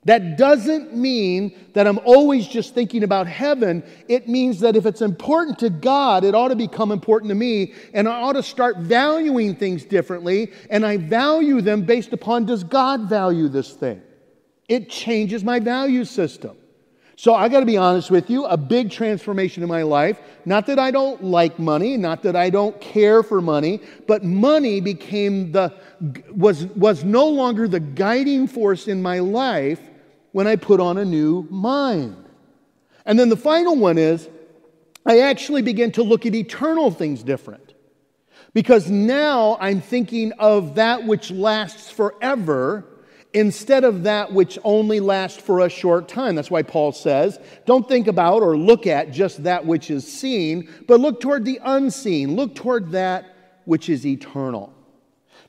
That 0.04 0.36
doesn't 0.36 0.96
mean 0.96 1.56
that 1.74 1.86
I'm 1.86 2.00
always 2.04 2.48
just 2.48 2.74
thinking 2.74 3.04
about 3.04 3.28
heaven. 3.28 3.84
It 4.08 4.28
means 4.28 4.58
that 4.60 4.74
if 4.74 4.84
it's 4.84 5.00
important 5.00 5.60
to 5.60 5.70
God, 5.70 6.24
it 6.24 6.34
ought 6.34 6.48
to 6.48 6.56
become 6.56 6.90
important 6.90 7.28
to 7.28 7.36
me, 7.36 7.74
and 7.94 8.08
I 8.08 8.20
ought 8.20 8.32
to 8.32 8.42
start 8.42 8.78
valuing 8.78 9.54
things 9.54 9.84
differently, 9.84 10.50
and 10.70 10.84
I 10.84 10.96
value 10.96 11.60
them 11.60 11.82
based 11.82 12.12
upon 12.12 12.46
does 12.46 12.64
God 12.64 13.08
value 13.08 13.48
this 13.48 13.74
thing? 13.74 14.02
It 14.68 14.90
changes 14.90 15.44
my 15.44 15.60
value 15.60 16.04
system. 16.04 16.56
So 17.14 17.34
I 17.34 17.48
got 17.48 17.60
to 17.60 17.66
be 17.66 17.76
honest 17.76 18.10
with 18.10 18.28
you, 18.28 18.46
a 18.46 18.56
big 18.56 18.90
transformation 18.90 19.62
in 19.62 19.68
my 19.68 19.82
life. 19.82 20.18
Not 20.44 20.66
that 20.66 20.80
I 20.80 20.90
don't 20.90 21.22
like 21.22 21.60
money, 21.60 21.96
not 21.96 22.24
that 22.24 22.34
I 22.34 22.50
don't 22.50 22.80
care 22.80 23.22
for 23.22 23.40
money, 23.40 23.80
but 24.08 24.24
money 24.24 24.80
became 24.80 25.52
the 25.52 25.72
was 26.34 26.66
was 26.66 27.04
no 27.04 27.28
longer 27.28 27.68
the 27.68 27.78
guiding 27.78 28.48
force 28.48 28.88
in 28.88 29.00
my 29.00 29.20
life 29.20 29.78
when 30.32 30.46
I 30.46 30.56
put 30.56 30.80
on 30.80 30.98
a 30.98 31.04
new 31.04 31.46
mind. 31.50 32.24
And 33.06 33.18
then 33.18 33.28
the 33.28 33.36
final 33.36 33.76
one 33.76 33.98
is 33.98 34.28
I 35.04 35.20
actually 35.20 35.62
begin 35.62 35.92
to 35.92 36.02
look 36.02 36.26
at 36.26 36.34
eternal 36.34 36.90
things 36.90 37.22
different. 37.22 37.74
Because 38.54 38.90
now 38.90 39.56
I'm 39.60 39.80
thinking 39.80 40.32
of 40.32 40.74
that 40.74 41.06
which 41.06 41.30
lasts 41.30 41.90
forever 41.90 42.84
instead 43.32 43.82
of 43.82 44.02
that 44.02 44.32
which 44.32 44.58
only 44.62 45.00
lasts 45.00 45.40
for 45.40 45.60
a 45.60 45.70
short 45.70 46.06
time. 46.06 46.34
That's 46.34 46.50
why 46.50 46.62
Paul 46.62 46.92
says, 46.92 47.38
don't 47.64 47.88
think 47.88 48.06
about 48.06 48.42
or 48.42 48.56
look 48.56 48.86
at 48.86 49.10
just 49.10 49.44
that 49.44 49.64
which 49.64 49.90
is 49.90 50.10
seen, 50.10 50.68
but 50.86 51.00
look 51.00 51.20
toward 51.20 51.46
the 51.46 51.58
unseen. 51.64 52.36
Look 52.36 52.54
toward 52.54 52.92
that 52.92 53.34
which 53.64 53.88
is 53.88 54.04
eternal. 54.06 54.72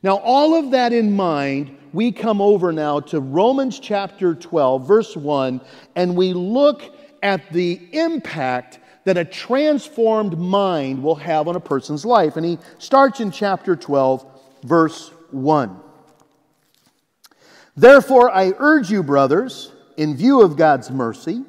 Now, 0.01 0.17
all 0.17 0.55
of 0.55 0.71
that 0.71 0.93
in 0.93 1.15
mind, 1.15 1.77
we 1.93 2.11
come 2.11 2.41
over 2.41 2.73
now 2.73 2.99
to 2.99 3.19
Romans 3.19 3.79
chapter 3.79 4.33
12, 4.33 4.87
verse 4.87 5.15
1, 5.15 5.61
and 5.95 6.15
we 6.15 6.33
look 6.33 6.81
at 7.21 7.53
the 7.53 7.79
impact 7.93 8.79
that 9.05 9.17
a 9.17 9.23
transformed 9.23 10.37
mind 10.37 11.03
will 11.03 11.15
have 11.15 11.47
on 11.47 11.55
a 11.55 11.59
person's 11.59 12.05
life. 12.05 12.35
And 12.35 12.45
he 12.45 12.57
starts 12.79 13.19
in 13.19 13.31
chapter 13.31 13.75
12, 13.75 14.25
verse 14.63 15.11
1. 15.31 15.79
Therefore, 17.75 18.31
I 18.31 18.53
urge 18.57 18.89
you, 18.89 19.03
brothers, 19.03 19.71
in 19.97 20.15
view 20.15 20.41
of 20.41 20.57
God's 20.57 20.89
mercy, 20.89 21.43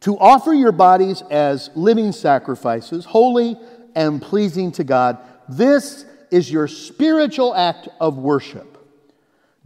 to 0.00 0.18
offer 0.18 0.52
your 0.52 0.72
bodies 0.72 1.22
as 1.30 1.70
living 1.74 2.12
sacrifices, 2.12 3.04
holy 3.04 3.56
and 3.94 4.22
pleasing 4.22 4.72
to 4.72 4.84
God. 4.84 5.18
This 5.48 6.04
is 6.30 6.50
your 6.50 6.68
spiritual 6.68 7.54
act 7.54 7.88
of 8.00 8.16
worship. 8.16 8.77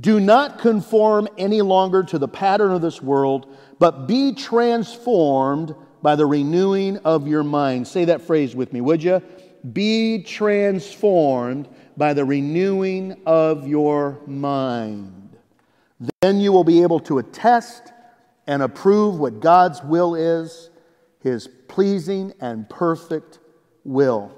Do 0.01 0.19
not 0.19 0.59
conform 0.59 1.29
any 1.39 1.63
longer 1.63 2.03
to 2.05 2.19
the 2.19 2.29
pattern 2.29 2.73
of 2.73 2.81
this 2.81 3.01
world, 3.01 3.47
but 3.79 4.07
be 4.07 4.33
transformed 4.33 5.75
by 6.03 6.17
the 6.17 6.27
renewing 6.27 6.99
of 6.99 7.29
your 7.29 7.45
mind. 7.45 7.87
Say 7.87 8.07
that 8.07 8.23
phrase 8.23 8.55
with 8.55 8.73
me, 8.73 8.81
would 8.81 9.03
you? 9.03 9.23
Be 9.73 10.23
transformed 10.23 11.69
by 11.97 12.15
the 12.15 12.25
renewing 12.25 13.21
of 13.27 13.69
your 13.69 14.19
mind. 14.27 15.37
Then 16.21 16.41
you 16.41 16.53
will 16.53 16.65
be 16.65 16.83
able 16.83 17.01
to 17.01 17.19
attest 17.19 17.93
and 18.47 18.63
approve 18.63 19.21
what 19.21 19.41
God's 19.41 19.83
will 19.85 20.17
is, 20.17 20.71
his 21.21 21.49
pleasing 21.69 22.33
and 22.41 22.69
perfect 22.69 23.39
will. 23.85 24.33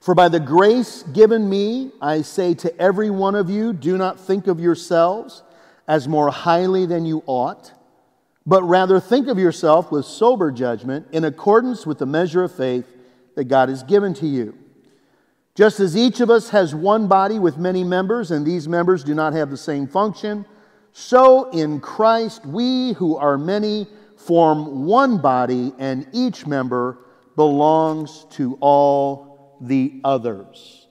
For 0.00 0.14
by 0.14 0.28
the 0.28 0.40
grace 0.40 1.02
given 1.12 1.48
me, 1.48 1.90
I 2.00 2.22
say 2.22 2.54
to 2.54 2.80
every 2.80 3.10
one 3.10 3.34
of 3.34 3.50
you, 3.50 3.72
do 3.72 3.98
not 3.98 4.20
think 4.20 4.46
of 4.46 4.60
yourselves 4.60 5.42
as 5.86 6.06
more 6.06 6.30
highly 6.30 6.86
than 6.86 7.04
you 7.04 7.22
ought, 7.26 7.72
but 8.46 8.62
rather 8.62 9.00
think 9.00 9.26
of 9.26 9.38
yourself 9.38 9.90
with 9.90 10.04
sober 10.04 10.50
judgment 10.50 11.06
in 11.12 11.24
accordance 11.24 11.86
with 11.86 11.98
the 11.98 12.06
measure 12.06 12.44
of 12.44 12.54
faith 12.54 12.86
that 13.34 13.44
God 13.44 13.68
has 13.68 13.82
given 13.82 14.14
to 14.14 14.26
you. 14.26 14.56
Just 15.54 15.80
as 15.80 15.96
each 15.96 16.20
of 16.20 16.30
us 16.30 16.50
has 16.50 16.74
one 16.74 17.08
body 17.08 17.38
with 17.40 17.58
many 17.58 17.82
members, 17.82 18.30
and 18.30 18.46
these 18.46 18.68
members 18.68 19.02
do 19.02 19.14
not 19.14 19.32
have 19.32 19.50
the 19.50 19.56
same 19.56 19.88
function, 19.88 20.46
so 20.92 21.50
in 21.50 21.80
Christ 21.80 22.46
we 22.46 22.92
who 22.92 23.16
are 23.16 23.36
many 23.36 23.88
form 24.16 24.86
one 24.86 25.18
body, 25.18 25.72
and 25.78 26.06
each 26.12 26.46
member 26.46 26.98
belongs 27.34 28.26
to 28.30 28.56
all 28.60 29.27
the 29.60 30.00
others. 30.04 30.86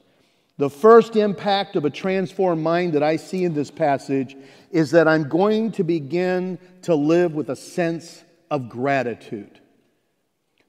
The 0.58 0.70
first 0.70 1.16
impact 1.16 1.76
of 1.76 1.86
a 1.86 1.90
transformed 1.90 2.64
mind 2.64 2.94
that 2.94 3.04
I 3.04 3.18
see 3.18 3.44
in 3.44 3.54
this 3.54 3.70
passage 3.70 4.36
is 4.72 4.92
that 4.92 5.08
I'm 5.08 5.30
going 5.30 5.72
to 5.74 5.84
begin 5.84 6.58
to 6.84 6.96
live 6.96 7.36
with 7.36 7.50
a 7.50 7.56
sense 7.56 8.24
of 8.50 8.68
gratitude. 8.68 9.60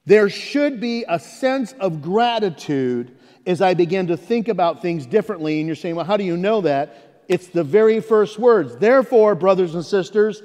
There 0.05 0.29
should 0.29 0.79
be 0.79 1.05
a 1.07 1.19
sense 1.19 1.73
of 1.73 2.01
gratitude 2.01 3.17
as 3.45 3.61
I 3.61 3.73
begin 3.73 4.07
to 4.07 4.17
think 4.17 4.47
about 4.47 4.81
things 4.81 5.05
differently. 5.05 5.59
And 5.59 5.67
you're 5.67 5.75
saying, 5.75 5.95
well, 5.95 6.05
how 6.05 6.17
do 6.17 6.23
you 6.23 6.37
know 6.37 6.61
that? 6.61 7.23
It's 7.27 7.47
the 7.47 7.63
very 7.63 7.99
first 7.99 8.37
words. 8.37 8.77
Therefore, 8.77 9.33
brothers 9.33 9.75
and 9.75 9.85
sisters, 9.85 10.43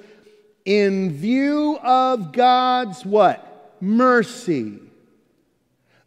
in 0.65 1.13
view 1.13 1.79
of 1.83 2.33
God's 2.33 3.05
what? 3.05 3.77
Mercy 3.81 4.81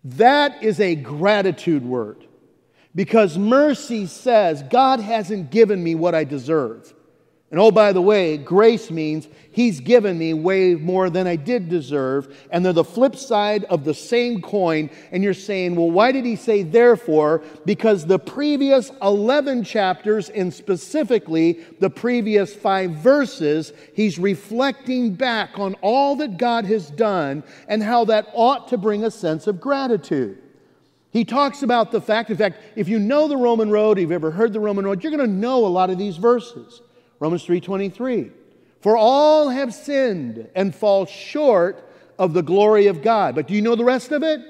that 0.03 0.63
is 0.63 0.79
a 0.79 0.95
gratitude 0.95 1.83
word 1.83 2.25
because 2.95 3.37
mercy 3.37 4.05
says, 4.07 4.63
God 4.63 4.99
hasn't 4.99 5.51
given 5.51 5.83
me 5.83 5.95
what 5.95 6.15
I 6.15 6.23
deserve. 6.23 6.93
And 7.49 7.61
oh, 7.61 7.71
by 7.71 7.93
the 7.93 8.01
way, 8.01 8.37
grace 8.37 8.91
means 8.91 9.27
He's 9.51 9.79
given 9.79 10.19
me 10.19 10.35
way 10.35 10.75
more 10.75 11.09
than 11.09 11.25
I 11.25 11.35
did 11.35 11.67
deserve. 11.67 12.37
And 12.51 12.63
they're 12.63 12.73
the 12.73 12.83
flip 12.83 13.15
side 13.15 13.63
of 13.65 13.85
the 13.85 13.93
same 13.93 14.39
coin. 14.39 14.91
And 15.11 15.23
you're 15.23 15.33
saying, 15.33 15.75
well, 15.75 15.89
why 15.89 16.11
did 16.11 16.25
He 16.25 16.35
say 16.35 16.63
therefore? 16.63 17.41
Because 17.65 18.05
the 18.05 18.19
previous 18.19 18.91
11 19.01 19.63
chapters, 19.63 20.29
and 20.29 20.53
specifically 20.53 21.65
the 21.79 21.89
previous 21.89 22.53
five 22.53 22.91
verses, 22.91 23.71
He's 23.93 24.19
reflecting 24.19 25.15
back 25.15 25.57
on 25.57 25.73
all 25.75 26.17
that 26.17 26.37
God 26.37 26.65
has 26.65 26.89
done 26.91 27.43
and 27.69 27.81
how 27.81 28.05
that 28.05 28.27
ought 28.33 28.67
to 28.67 28.77
bring 28.77 29.05
a 29.05 29.11
sense 29.11 29.47
of 29.47 29.61
gratitude. 29.61 30.37
He 31.11 31.23
talks 31.23 31.63
about 31.63 31.91
the 31.91 32.01
fact, 32.01 32.29
in 32.29 32.37
fact, 32.37 32.61
if 32.75 32.89
you 32.89 32.99
know 32.99 33.29
the 33.29 33.37
Roman 33.37 33.71
road, 33.71 33.97
if 33.97 34.01
you've 34.01 34.11
ever 34.11 34.31
heard 34.31 34.51
the 34.51 34.59
Roman 34.59 34.85
road, 34.85 35.01
you're 35.01 35.15
going 35.15 35.27
to 35.27 35.33
know 35.33 35.65
a 35.65 35.67
lot 35.67 35.89
of 35.89 35.97
these 35.97 36.17
verses. 36.17 36.81
Romans 37.19 37.45
3:23. 37.45 38.31
For 38.79 38.95
all 38.95 39.49
have 39.49 39.73
sinned 39.73 40.47
and 40.55 40.73
fall 40.73 41.05
short 41.05 41.83
of 42.19 42.33
the 42.33 42.43
glory 42.43 42.87
of 42.87 43.01
God. 43.01 43.35
But 43.35 43.47
do 43.47 43.53
you 43.53 43.61
know 43.61 43.75
the 43.75 43.83
rest 43.83 44.11
of 44.11 44.23
it? 44.23 44.41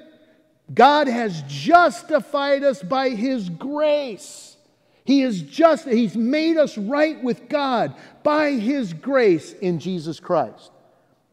God 0.74 1.08
has 1.08 1.44
justified 1.48 2.64
us 2.64 2.84
by 2.84 3.10
his 3.10 3.50
grace. 3.50 4.58
He 5.06 5.22
is 5.22 5.42
just 5.42 5.88
he's 5.88 6.18
made 6.18 6.58
us 6.58 6.78
right 6.78 7.22
with 7.24 7.48
God 7.48 7.96
by 8.24 8.52
his 8.52 8.94
grace 8.94 9.54
in 9.54 9.80
Jesus 9.80 10.20
Christ. 10.20 10.72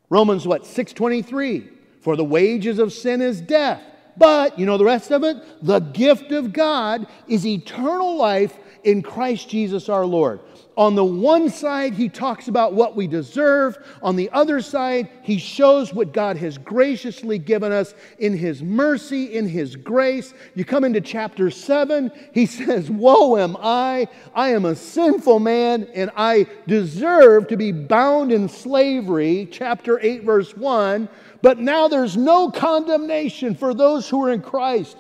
Romans 0.09 0.47
what? 0.47 0.65
623. 0.65 1.69
For 2.01 2.15
the 2.17 2.25
wages 2.25 2.79
of 2.79 2.93
sin 2.93 3.21
is 3.21 3.41
death. 3.41 3.83
But, 4.17 4.59
you 4.59 4.67
know 4.67 4.79
the 4.79 4.85
rest 4.85 5.11
of 5.11 5.25
it? 5.25 5.39
The 5.63 5.81
gift 5.81 6.31
of 6.31 6.53
God 6.53 7.09
is 7.27 7.45
eternal 7.45 8.17
life 8.17 8.57
in 8.85 9.03
Christ 9.03 9.49
Jesus 9.49 9.89
our 9.89 10.07
Lord. 10.07 10.41
On 10.77 10.97
the 10.97 11.05
one 11.05 11.51
side, 11.51 11.95
he 11.95 12.09
talks 12.09 12.49
about 12.49 12.75
what 12.75 12.97
we 12.97 13.07
deserve. 13.07 13.79
On 14.03 14.17
the 14.17 14.29
other 14.31 14.61
side, 14.61 15.09
he 15.23 15.39
shows 15.39 15.95
what 15.95 16.13
God 16.13 16.37
has 16.37 16.59
graciously 16.59 17.39
given 17.39 17.71
us 17.71 17.95
in 18.19 18.37
his 18.37 18.61
mercy, 18.61 19.37
in 19.37 19.49
his 19.49 19.77
grace. 19.77 20.35
You 20.55 20.65
come 20.65 20.83
into 20.83 21.01
chapter 21.01 21.49
7, 21.51 22.11
he 22.33 22.47
says, 22.47 22.91
Woe 22.91 23.37
am 23.37 23.57
I! 23.61 24.09
I 24.35 24.49
am 24.49 24.65
a 24.65 24.75
sinful 24.75 25.39
man, 25.39 25.89
and 25.95 26.11
I 26.17 26.47
deserve 26.67 27.47
to 27.49 27.57
be 27.57 27.71
bound 27.71 28.33
in 28.33 28.49
slavery. 28.49 29.49
Chapter 29.51 30.01
8, 30.01 30.25
verse 30.25 30.57
1. 30.57 31.09
But 31.41 31.59
now 31.59 31.87
there's 31.87 32.17
no 32.17 32.51
condemnation 32.51 33.55
for 33.55 33.75
those 33.75 34.09
who 34.09 34.25
are 34.25 34.33
in 34.33 34.43
Christ. 34.43 34.97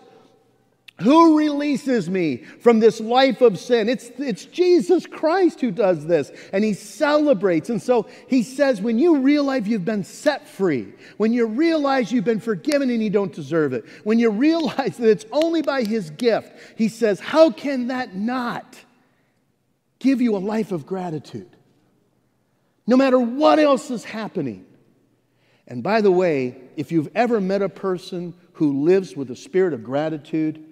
Who 1.00 1.36
releases 1.38 2.08
me 2.08 2.36
from 2.36 2.78
this 2.78 3.00
life 3.00 3.40
of 3.40 3.58
sin? 3.58 3.88
It's, 3.88 4.10
it's 4.16 4.44
Jesus 4.44 5.06
Christ 5.06 5.60
who 5.60 5.72
does 5.72 6.06
this. 6.06 6.30
And 6.52 6.62
he 6.62 6.72
celebrates. 6.72 7.68
And 7.68 7.82
so 7.82 8.06
he 8.28 8.44
says, 8.44 8.80
when 8.80 9.00
you 9.00 9.18
realize 9.18 9.66
you've 9.66 9.84
been 9.84 10.04
set 10.04 10.46
free, 10.46 10.92
when 11.16 11.32
you 11.32 11.46
realize 11.46 12.12
you've 12.12 12.24
been 12.24 12.38
forgiven 12.38 12.90
and 12.90 13.02
you 13.02 13.10
don't 13.10 13.32
deserve 13.32 13.72
it, 13.72 13.84
when 14.04 14.20
you 14.20 14.30
realize 14.30 14.96
that 14.98 15.10
it's 15.10 15.26
only 15.32 15.62
by 15.62 15.82
his 15.82 16.10
gift, 16.10 16.52
he 16.76 16.88
says, 16.88 17.18
how 17.18 17.50
can 17.50 17.88
that 17.88 18.14
not 18.14 18.78
give 19.98 20.20
you 20.20 20.36
a 20.36 20.38
life 20.38 20.70
of 20.70 20.86
gratitude? 20.86 21.50
No 22.86 22.96
matter 22.96 23.18
what 23.18 23.58
else 23.58 23.90
is 23.90 24.04
happening. 24.04 24.64
And 25.66 25.82
by 25.82 26.02
the 26.02 26.12
way, 26.12 26.56
if 26.76 26.92
you've 26.92 27.08
ever 27.16 27.40
met 27.40 27.62
a 27.62 27.68
person 27.68 28.34
who 28.52 28.84
lives 28.84 29.16
with 29.16 29.30
a 29.32 29.36
spirit 29.36 29.72
of 29.72 29.82
gratitude, 29.82 30.64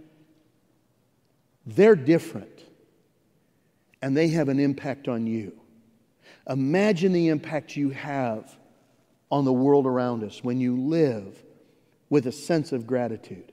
they're 1.66 1.96
different 1.96 2.64
and 4.00 4.16
they 4.16 4.28
have 4.28 4.48
an 4.48 4.58
impact 4.58 5.08
on 5.08 5.26
you. 5.26 5.52
Imagine 6.48 7.12
the 7.12 7.28
impact 7.28 7.76
you 7.76 7.90
have 7.90 8.56
on 9.30 9.44
the 9.44 9.52
world 9.52 9.86
around 9.86 10.24
us 10.24 10.42
when 10.42 10.60
you 10.60 10.76
live 10.76 11.42
with 12.10 12.26
a 12.26 12.32
sense 12.32 12.72
of 12.72 12.86
gratitude. 12.86 13.52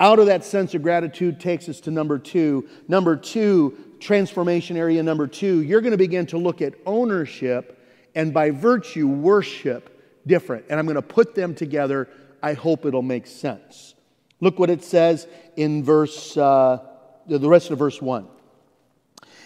Out 0.00 0.20
of 0.20 0.26
that 0.26 0.44
sense 0.44 0.74
of 0.74 0.82
gratitude 0.82 1.40
takes 1.40 1.68
us 1.68 1.80
to 1.80 1.90
number 1.90 2.18
two. 2.18 2.68
Number 2.86 3.16
two, 3.16 3.76
transformation 3.98 4.76
area 4.76 5.02
number 5.02 5.26
two, 5.26 5.62
you're 5.62 5.80
going 5.80 5.90
to 5.90 5.98
begin 5.98 6.26
to 6.26 6.38
look 6.38 6.62
at 6.62 6.74
ownership 6.86 7.74
and 8.14 8.32
by 8.32 8.50
virtue, 8.50 9.08
worship 9.08 10.20
different. 10.26 10.66
And 10.70 10.78
I'm 10.78 10.86
going 10.86 10.96
to 10.96 11.02
put 11.02 11.34
them 11.34 11.54
together. 11.54 12.08
I 12.42 12.54
hope 12.54 12.86
it'll 12.86 13.02
make 13.02 13.26
sense. 13.26 13.94
Look 14.40 14.58
what 14.58 14.70
it 14.70 14.84
says 14.84 15.26
in 15.56 15.82
verse. 15.82 16.36
Uh, 16.36 16.78
the 17.28 17.48
rest 17.48 17.70
of 17.70 17.78
verse 17.78 18.00
1. 18.00 18.26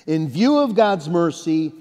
In 0.07 0.29
view 0.29 0.59
of 0.59 0.75
God's 0.75 1.09
mercy, 1.09 1.73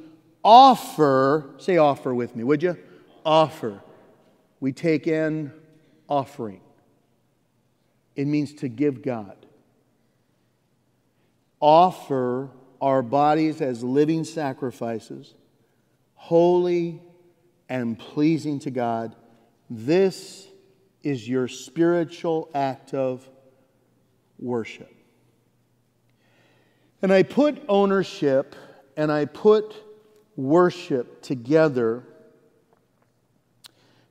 offer, 0.44 1.50
say 1.58 1.78
offer 1.78 2.14
with 2.14 2.36
me, 2.36 2.44
would 2.44 2.64
you? 2.64 2.78
Offer. 3.26 3.82
We 4.60 4.74
take 4.74 5.08
in 5.08 5.52
offering. 6.08 6.62
It 8.16 8.26
means 8.26 8.54
to 8.56 8.68
give 8.68 9.02
God. 9.02 9.46
Offer 11.60 12.50
our 12.82 13.02
bodies 13.04 13.62
as 13.62 13.84
living 13.84 14.24
sacrifices, 14.24 15.36
holy 16.16 17.02
and 17.70 17.98
pleasing 17.98 18.60
to 18.60 18.72
God. 18.72 19.16
This 19.70 20.48
is 21.04 21.28
your 21.28 21.48
spiritual 21.48 22.50
act 22.54 22.94
of 22.94 23.28
worship. 24.40 24.92
And 27.02 27.12
I 27.12 27.24
put 27.24 27.64
ownership 27.68 28.56
and 28.96 29.12
I 29.12 29.26
put 29.26 29.76
worship 30.36 31.22
together 31.22 32.04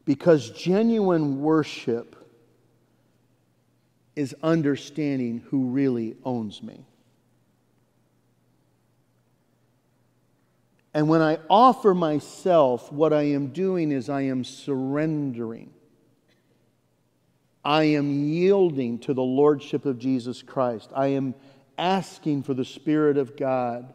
because 0.05 0.51
genuine 0.51 1.41
worship 1.41 2.17
is 4.17 4.35
understanding 4.43 5.43
who 5.51 5.67
really 5.67 6.17
owns 6.25 6.63
me. 6.63 6.85
And 10.93 11.09
when 11.09 11.23
I 11.23 11.39
offer 11.49 11.95
myself, 11.95 12.91
what 12.93 13.13
I 13.13 13.23
am 13.23 13.49
doing 13.49 13.93
is 13.93 14.09
I 14.09 14.23
am 14.23 14.43
surrendering. 14.43 15.73
I 17.65 17.85
am 17.85 18.11
yielding 18.11 18.99
to 19.01 19.15
the 19.15 19.23
Lordship 19.23 19.87
of 19.87 19.99
Jesus 19.99 20.43
Christ. 20.43 20.91
I 20.95 21.09
am 21.09 21.35
asking 21.81 22.43
for 22.43 22.55
the 22.55 22.65
Spirit 22.65 23.17
of 23.17 23.37
God 23.37 23.95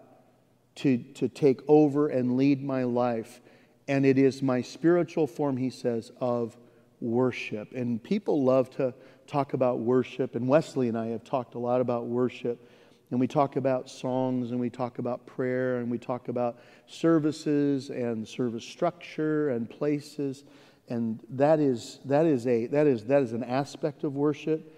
to, 0.75 0.97
to 0.97 1.29
take 1.29 1.61
over 1.67 2.07
and 2.07 2.35
lead 2.35 2.61
my 2.61 2.83
life. 2.83 3.39
And 3.87 4.05
it 4.05 4.17
is 4.17 4.41
my 4.41 4.61
spiritual 4.61 5.27
form, 5.27 5.55
he 5.55 5.69
says, 5.69 6.11
of 6.19 6.57
worship. 6.99 7.71
And 7.73 8.03
people 8.03 8.43
love 8.43 8.69
to 8.71 8.93
talk 9.27 9.53
about 9.53 9.79
worship. 9.79 10.35
And 10.35 10.47
Wesley 10.47 10.89
and 10.89 10.97
I 10.97 11.07
have 11.07 11.23
talked 11.23 11.53
a 11.53 11.59
lot 11.59 11.79
about 11.79 12.07
worship. 12.07 12.69
And 13.11 13.19
we 13.19 13.27
talk 13.27 13.55
about 13.55 13.89
songs 13.89 14.49
and 14.49 14.59
we 14.59 14.71
talk 14.71 14.97
about 14.97 15.27
prayer 15.27 15.77
and 15.77 15.91
we 15.91 15.99
talk 15.99 16.27
about 16.27 16.59
services 16.87 17.91
and 17.91 18.27
service 18.27 18.65
structure 18.65 19.49
and 19.49 19.69
places. 19.69 20.43
And 20.89 21.19
that 21.29 21.59
is, 21.59 21.99
that 22.05 22.25
is, 22.25 22.47
a, 22.47 22.65
that 22.67 22.87
is, 22.87 23.05
that 23.05 23.21
is 23.21 23.33
an 23.33 23.43
aspect 23.43 24.03
of 24.03 24.15
worship. 24.15 24.73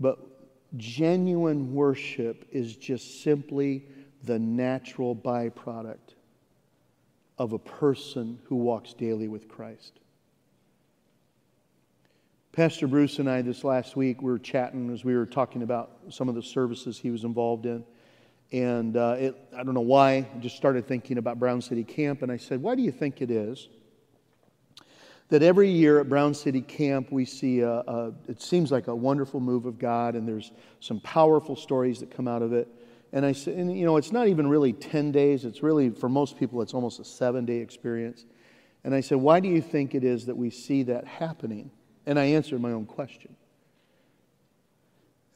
But 0.00 0.18
Genuine 0.76 1.72
worship 1.72 2.46
is 2.50 2.76
just 2.76 3.22
simply 3.22 3.86
the 4.24 4.38
natural 4.38 5.14
byproduct 5.14 6.14
of 7.38 7.52
a 7.52 7.58
person 7.58 8.38
who 8.44 8.56
walks 8.56 8.92
daily 8.94 9.28
with 9.28 9.48
Christ. 9.48 10.00
Pastor 12.52 12.86
Bruce 12.86 13.18
and 13.18 13.28
I, 13.28 13.42
this 13.42 13.64
last 13.64 13.96
week, 13.96 14.22
we 14.22 14.30
were 14.30 14.38
chatting 14.38 14.92
as 14.92 15.04
we 15.04 15.16
were 15.16 15.26
talking 15.26 15.62
about 15.62 15.90
some 16.10 16.28
of 16.28 16.36
the 16.36 16.42
services 16.42 16.96
he 16.96 17.10
was 17.10 17.24
involved 17.24 17.66
in. 17.66 17.84
And 18.52 18.96
uh, 18.96 19.16
it, 19.18 19.36
I 19.56 19.64
don't 19.64 19.74
know 19.74 19.80
why, 19.80 20.28
I 20.32 20.38
just 20.38 20.56
started 20.56 20.86
thinking 20.86 21.18
about 21.18 21.40
Brown 21.40 21.60
City 21.60 21.82
Camp. 21.82 22.22
And 22.22 22.30
I 22.30 22.36
said, 22.36 22.62
Why 22.62 22.76
do 22.76 22.82
you 22.82 22.92
think 22.92 23.20
it 23.20 23.30
is 23.30 23.68
that 25.28 25.42
every 25.42 25.70
year 25.70 26.00
at 26.00 26.08
Brown 26.08 26.34
City 26.34 26.60
Camp 26.60 27.10
we 27.10 27.24
see 27.24 27.60
a, 27.60 27.70
a, 27.70 28.12
it 28.28 28.42
seems 28.42 28.70
like 28.70 28.88
a 28.88 28.94
wonderful 28.94 29.40
move 29.40 29.66
of 29.66 29.78
God, 29.78 30.14
and 30.14 30.28
there's 30.28 30.52
some 30.80 31.00
powerful 31.00 31.56
stories 31.56 32.00
that 32.00 32.10
come 32.10 32.28
out 32.28 32.42
of 32.42 32.52
it. 32.52 32.68
And 33.12 33.24
I 33.24 33.32
said, 33.32 33.56
you 33.56 33.84
know, 33.84 33.96
it's 33.96 34.12
not 34.12 34.26
even 34.26 34.48
really 34.48 34.72
10 34.72 35.12
days. 35.12 35.44
It's 35.44 35.62
really, 35.62 35.90
for 35.90 36.08
most 36.08 36.36
people, 36.36 36.60
it's 36.62 36.74
almost 36.74 36.98
a 36.98 37.04
seven 37.04 37.44
day 37.44 37.58
experience. 37.58 38.26
And 38.82 38.94
I 38.94 39.00
said, 39.00 39.18
why 39.18 39.40
do 39.40 39.48
you 39.48 39.62
think 39.62 39.94
it 39.94 40.04
is 40.04 40.26
that 40.26 40.36
we 40.36 40.50
see 40.50 40.82
that 40.84 41.06
happening? 41.06 41.70
And 42.06 42.18
I 42.18 42.24
answered 42.24 42.60
my 42.60 42.72
own 42.72 42.86
question. 42.86 43.34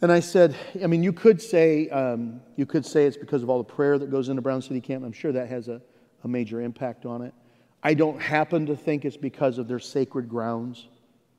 And 0.01 0.13
I 0.13 0.21
said, 0.21 0.55
I 0.83 0.87
mean, 0.87 1.03
you 1.03 1.13
could 1.13 1.41
say, 1.43 1.89
um, 1.89 2.41
you 2.57 2.67
could 2.67 2.85
say 2.85 3.07
it's 3.07 3.17
because 3.17 3.43
of 3.43 3.51
all 3.51 3.59
the 3.59 3.73
prayer 3.73 3.99
that 3.99 4.11
goes 4.11 4.29
into 4.29 4.43
Brown 4.43 4.61
City 4.63 4.81
Camp. 4.81 5.05
I'm 5.05 5.13
sure 5.13 5.33
that 5.33 5.49
has 5.49 5.69
a, 5.69 5.81
a 6.25 6.29
major 6.29 6.61
impact 6.61 7.07
on 7.07 7.23
it. 7.23 7.35
I 7.83 7.95
don't 7.95 8.21
happen 8.21 8.67
to 8.67 8.77
think 8.77 9.05
it's 9.05 9.17
because 9.17 9.59
of 9.59 9.69
their 9.69 9.79
sacred 9.79 10.29
grounds. 10.29 10.89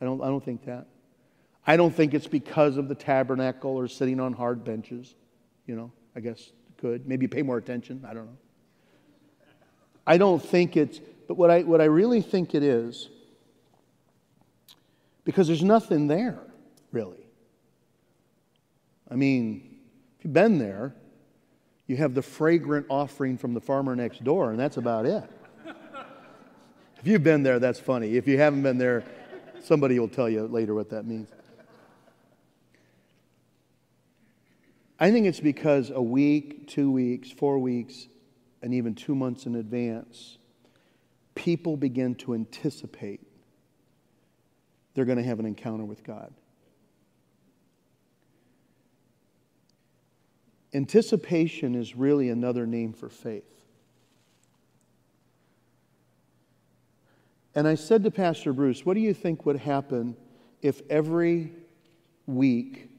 I 0.01 0.05
don't, 0.05 0.21
I 0.21 0.27
don't 0.27 0.43
think 0.43 0.65
that. 0.65 0.87
I 1.67 1.77
don't 1.77 1.93
think 1.93 2.13
it's 2.13 2.27
because 2.27 2.77
of 2.77 2.87
the 2.87 2.95
tabernacle 2.95 3.71
or 3.71 3.87
sitting 3.87 4.19
on 4.19 4.33
hard 4.33 4.63
benches. 4.63 5.15
You 5.67 5.75
know, 5.75 5.91
I 6.15 6.21
guess 6.21 6.51
could. 6.77 7.07
Maybe 7.07 7.27
pay 7.27 7.41
more 7.41 7.57
attention. 7.57 8.03
I 8.07 8.13
don't 8.13 8.25
know. 8.25 8.37
I 10.07 10.17
don't 10.17 10.43
think 10.43 10.75
it's, 10.75 10.99
but 11.27 11.35
what 11.35 11.51
I, 11.51 11.61
what 11.61 11.81
I 11.81 11.85
really 11.85 12.21
think 12.21 12.55
it 12.55 12.63
is, 12.63 13.09
because 15.23 15.47
there's 15.47 15.63
nothing 15.63 16.07
there, 16.07 16.39
really. 16.91 17.27
I 19.11 19.15
mean, 19.15 19.77
if 20.17 20.25
you've 20.25 20.33
been 20.33 20.57
there, 20.57 20.95
you 21.85 21.97
have 21.97 22.15
the 22.15 22.21
fragrant 22.21 22.87
offering 22.89 23.37
from 23.37 23.53
the 23.53 23.61
farmer 23.61 23.95
next 23.95 24.23
door, 24.23 24.51
and 24.51 24.59
that's 24.59 24.77
about 24.77 25.05
it. 25.05 25.23
If 26.99 27.07
you've 27.07 27.23
been 27.23 27.43
there, 27.43 27.59
that's 27.59 27.79
funny. 27.79 28.17
If 28.17 28.27
you 28.27 28.37
haven't 28.37 28.61
been 28.61 28.77
there, 28.77 29.03
somebody 29.63 29.99
will 29.99 30.09
tell 30.09 30.29
you 30.29 30.47
later 30.47 30.73
what 30.73 30.89
that 30.89 31.05
means. 31.05 31.29
I 34.99 35.11
think 35.11 35.25
it's 35.25 35.39
because 35.39 35.91
a 35.91 36.01
week, 36.01 36.67
two 36.67 36.91
weeks, 36.91 37.31
four 37.31 37.57
weeks, 37.57 38.07
and 38.61 38.73
even 38.73 38.95
two 38.95 39.15
months 39.15 39.45
in 39.45 39.55
advance, 39.55 40.37
people 41.35 41.77
begin 41.77 42.15
to 42.15 42.33
anticipate 42.33 43.21
they're 44.93 45.05
going 45.05 45.17
to 45.17 45.23
have 45.23 45.39
an 45.39 45.45
encounter 45.45 45.85
with 45.85 46.03
God. 46.03 46.33
Anticipation 50.73 51.75
is 51.75 51.95
really 51.95 52.29
another 52.29 52.67
name 52.67 52.91
for 52.91 53.07
faith. 53.07 53.58
And 57.55 57.67
I 57.67 57.75
said 57.75 58.03
to 58.03 58.11
Pastor 58.11 58.53
Bruce, 58.53 58.85
What 58.85 58.93
do 58.93 58.99
you 58.99 59.13
think 59.13 59.45
would 59.45 59.57
happen 59.57 60.15
if 60.61 60.81
every 60.89 61.51
week, 62.25 62.89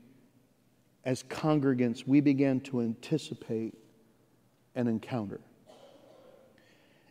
as 1.04 1.22
congregants, 1.22 2.06
we 2.06 2.20
began 2.20 2.60
to 2.60 2.80
anticipate 2.80 3.74
an 4.74 4.86
encounter? 4.86 5.40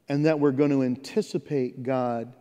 and 0.09 0.25
that 0.25 0.39
we're 0.39 0.51
going 0.51 0.71
to 0.71 0.83
anticipate 0.83 1.83
God 1.83 2.33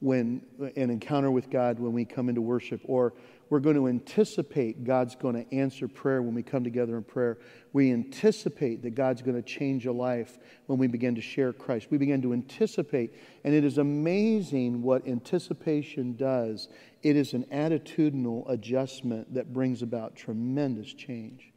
when 0.00 0.42
an 0.76 0.90
encounter 0.90 1.30
with 1.30 1.48
God 1.48 1.78
when 1.78 1.92
we 1.92 2.04
come 2.04 2.28
into 2.28 2.42
worship, 2.42 2.80
or 2.84 3.14
we're 3.52 3.60
going 3.60 3.76
to 3.76 3.86
anticipate 3.86 4.82
God's 4.82 5.14
going 5.14 5.34
to 5.34 5.54
answer 5.54 5.86
prayer 5.86 6.22
when 6.22 6.34
we 6.34 6.42
come 6.42 6.64
together 6.64 6.96
in 6.96 7.02
prayer. 7.02 7.36
We 7.74 7.92
anticipate 7.92 8.80
that 8.80 8.94
God's 8.94 9.20
going 9.20 9.36
to 9.36 9.42
change 9.42 9.84
a 9.84 9.92
life 9.92 10.38
when 10.68 10.78
we 10.78 10.86
begin 10.86 11.14
to 11.16 11.20
share 11.20 11.52
Christ. 11.52 11.88
We 11.90 11.98
begin 11.98 12.22
to 12.22 12.32
anticipate, 12.32 13.12
and 13.44 13.52
it 13.52 13.62
is 13.62 13.76
amazing 13.76 14.80
what 14.80 15.06
anticipation 15.06 16.16
does. 16.16 16.68
It 17.02 17.14
is 17.14 17.34
an 17.34 17.44
attitudinal 17.52 18.48
adjustment 18.48 19.34
that 19.34 19.52
brings 19.52 19.82
about 19.82 20.16
tremendous 20.16 20.94
change. 20.94 21.52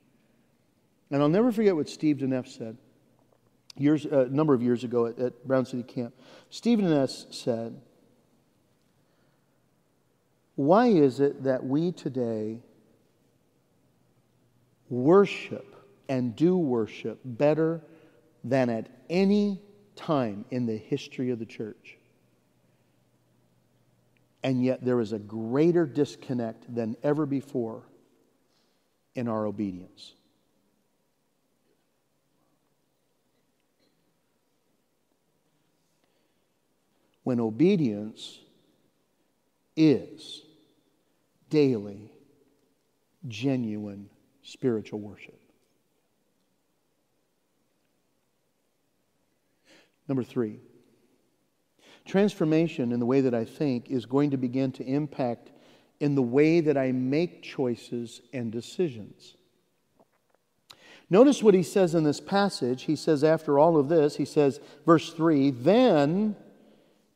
And 1.11 1.21
I'll 1.21 1.29
never 1.29 1.53
forget 1.53 1.77
what 1.77 1.87
Steve 1.87 2.17
DeNeff 2.17 2.49
said 2.49 2.77
years, 3.77 4.05
uh, 4.05 4.25
a 4.25 4.29
number 4.29 4.53
of 4.53 4.61
years 4.61 4.83
ago 4.83 5.05
at, 5.05 5.17
at 5.17 5.47
Brown 5.47 5.65
City 5.65 5.83
Camp. 5.83 6.13
Stephen 6.49 6.91
S. 6.91 7.25
said, 7.29 7.79
Why 10.55 10.87
is 10.87 11.19
it 11.19 11.43
that 11.43 11.65
we 11.65 11.91
today 11.91 12.59
worship 14.89 15.75
and 16.07 16.35
do 16.35 16.57
worship 16.57 17.19
better 17.23 17.81
than 18.43 18.69
at 18.69 18.89
any 19.09 19.61
time 19.95 20.45
in 20.51 20.65
the 20.65 20.77
history 20.77 21.29
of 21.31 21.39
the 21.39 21.45
church? 21.45 21.97
And 24.43 24.63
yet 24.63 24.85
there 24.85 25.01
is 25.01 25.11
a 25.11 25.19
greater 25.19 25.85
disconnect 25.85 26.73
than 26.73 26.95
ever 27.03 27.25
before 27.25 27.83
in 29.15 29.27
our 29.27 29.45
obedience. 29.45 30.13
when 37.25 37.39
obedience 37.39 38.39
is 39.75 40.43
daily, 41.55 42.11
genuine 43.29 44.09
spiritual 44.43 44.99
worship. 44.99 45.39
Number 50.09 50.21
three, 50.21 50.59
transformation 52.05 52.91
in 52.91 52.99
the 52.99 53.05
way 53.05 53.21
that 53.21 53.33
I 53.33 53.45
think 53.45 53.89
is 53.89 54.05
going 54.05 54.31
to 54.31 54.37
begin 54.37 54.73
to 54.73 54.83
impact 54.83 55.53
in 56.01 56.15
the 56.15 56.21
way 56.21 56.59
that 56.59 56.77
I 56.77 56.91
make 56.91 57.41
choices 57.41 58.21
and 58.33 58.51
decisions. 58.51 59.37
Notice 61.09 61.41
what 61.41 61.53
he 61.53 61.63
says 61.63 61.95
in 61.95 62.03
this 62.03 62.19
passage. 62.19 62.83
He 62.83 62.97
says, 62.97 63.23
after 63.23 63.57
all 63.57 63.77
of 63.77 63.87
this, 63.87 64.17
he 64.17 64.25
says, 64.25 64.59
verse 64.85 65.13
3 65.13 65.51
Then 65.51 66.35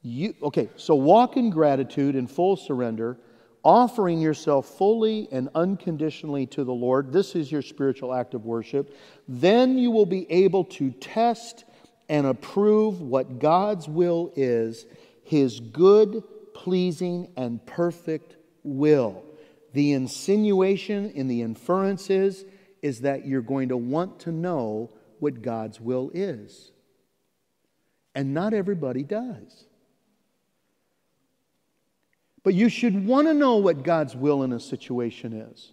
you, 0.02 0.34
okay, 0.41 0.69
so 0.78 0.95
walk 0.95 1.36
in 1.36 1.49
gratitude 1.49 2.15
and 2.15 2.32
full 2.32 2.56
surrender, 2.56 3.17
offering 3.63 4.22
yourself 4.22 4.65
fully 4.78 5.28
and 5.32 5.50
unconditionally 5.54 6.45
to 6.48 6.63
the 6.63 6.74
Lord. 6.74 7.12
This 7.12 7.36
is 7.36 7.52
your 7.52 7.62
spiritual 7.62 8.13
act 8.13 8.34
of 8.34 8.45
worship. 8.45 8.95
Then 9.28 9.78
you 9.78 9.91
will 9.91 10.06
be 10.06 10.30
able 10.32 10.65
to 10.65 10.91
test 10.91 11.65
and 12.08 12.26
approve 12.26 13.02
what 13.02 13.39
God's 13.39 13.88
will 13.88 14.32
is, 14.36 14.86
his 15.24 15.60
good, 15.60 16.24
pleasing, 16.54 17.32
and 17.38 17.63
perfect 17.65 18.36
will. 18.63 19.24
The 19.74 19.91
insinuation 19.93 21.12
in 21.12 21.28
the 21.28 21.41
inferences 21.41 22.43
is 22.82 23.02
that 23.02 23.28
you're 23.28 23.41
going 23.41 23.69
to 23.69 23.78
want 23.78 24.22
to 24.22 24.32
know 24.32 24.89
what 25.19 25.41
God's 25.41 25.80
will 25.80 26.12
is. 26.13 26.72
And 28.15 28.34
not 28.34 28.54
everybody 28.54 29.04
does. 29.04 29.65
But 32.43 32.54
you 32.54 32.69
should 32.69 33.06
want 33.06 33.28
to 33.28 33.34
know 33.34 33.58
what 33.58 33.84
God's 33.84 34.15
will 34.15 34.43
in 34.43 34.54
a 34.54 34.60
situation 34.60 35.34
is. 35.34 35.71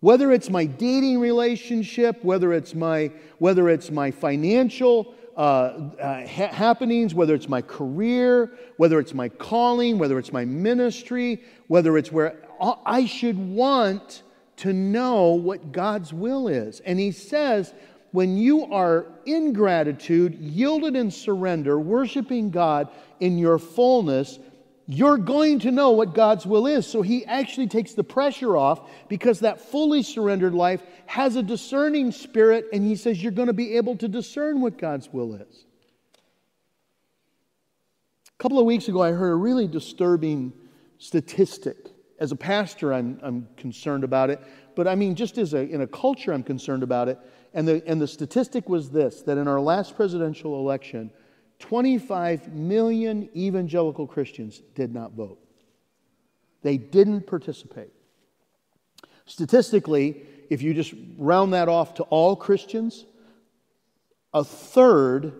Whether 0.00 0.32
it's 0.32 0.50
my 0.50 0.66
dating 0.66 1.18
relationship, 1.20 2.22
whether 2.22 2.52
it's 2.52 2.74
my, 2.74 3.10
whether 3.38 3.68
it's 3.70 3.90
my 3.90 4.10
financial 4.10 5.14
uh, 5.36 5.40
uh, 5.40 6.26
ha- 6.26 6.52
happenings, 6.52 7.14
whether 7.14 7.34
it's 7.34 7.48
my 7.48 7.62
career, 7.62 8.52
whether 8.76 9.00
it's 9.00 9.14
my 9.14 9.28
calling, 9.28 9.98
whether 9.98 10.18
it's 10.18 10.32
my 10.32 10.44
ministry, 10.44 11.42
whether 11.68 11.96
it's 11.96 12.12
where 12.12 12.36
I 12.60 13.06
should 13.06 13.38
want 13.38 14.22
to 14.56 14.72
know 14.72 15.30
what 15.30 15.72
God's 15.72 16.12
will 16.12 16.48
is. 16.48 16.80
And 16.80 16.98
he 16.98 17.10
says, 17.10 17.74
when 18.14 18.36
you 18.36 18.66
are 18.66 19.06
in 19.26 19.52
gratitude, 19.52 20.36
yielded 20.36 20.94
in 20.94 21.10
surrender, 21.10 21.80
worshiping 21.80 22.48
God 22.48 22.88
in 23.18 23.38
your 23.38 23.58
fullness, 23.58 24.38
you're 24.86 25.18
going 25.18 25.58
to 25.58 25.72
know 25.72 25.90
what 25.90 26.14
God's 26.14 26.46
will 26.46 26.68
is. 26.68 26.86
So 26.86 27.02
he 27.02 27.26
actually 27.26 27.66
takes 27.66 27.94
the 27.94 28.04
pressure 28.04 28.56
off 28.56 28.88
because 29.08 29.40
that 29.40 29.60
fully 29.60 30.04
surrendered 30.04 30.54
life 30.54 30.80
has 31.06 31.34
a 31.34 31.42
discerning 31.42 32.12
spirit, 32.12 32.66
and 32.72 32.84
he 32.84 32.94
says 32.94 33.20
you're 33.20 33.32
going 33.32 33.48
to 33.48 33.52
be 33.52 33.76
able 33.78 33.96
to 33.96 34.06
discern 34.06 34.60
what 34.60 34.78
God's 34.78 35.12
will 35.12 35.34
is. 35.34 35.66
A 38.28 38.40
couple 38.40 38.60
of 38.60 38.64
weeks 38.64 38.86
ago, 38.86 39.02
I 39.02 39.10
heard 39.10 39.32
a 39.32 39.34
really 39.34 39.66
disturbing 39.66 40.52
statistic. 40.98 41.90
As 42.20 42.30
a 42.30 42.36
pastor, 42.36 42.94
I'm, 42.94 43.18
I'm 43.24 43.48
concerned 43.56 44.04
about 44.04 44.30
it, 44.30 44.40
but 44.76 44.86
I 44.86 44.94
mean, 44.94 45.16
just 45.16 45.36
as 45.36 45.52
a, 45.52 45.68
in 45.68 45.80
a 45.80 45.86
culture, 45.88 46.32
I'm 46.32 46.44
concerned 46.44 46.84
about 46.84 47.08
it. 47.08 47.18
And 47.54 47.66
the, 47.66 47.82
and 47.86 48.00
the 48.00 48.08
statistic 48.08 48.68
was 48.68 48.90
this 48.90 49.22
that 49.22 49.38
in 49.38 49.48
our 49.48 49.60
last 49.60 49.96
presidential 49.96 50.58
election, 50.58 51.10
25 51.60 52.52
million 52.52 53.30
evangelical 53.34 54.06
Christians 54.06 54.60
did 54.74 54.92
not 54.92 55.12
vote. 55.12 55.38
They 56.62 56.76
didn't 56.76 57.26
participate. 57.26 57.92
Statistically, 59.24 60.22
if 60.50 60.60
you 60.60 60.74
just 60.74 60.92
round 61.16 61.54
that 61.54 61.68
off 61.68 61.94
to 61.94 62.02
all 62.04 62.36
Christians, 62.36 63.06
a 64.34 64.44
third, 64.44 65.32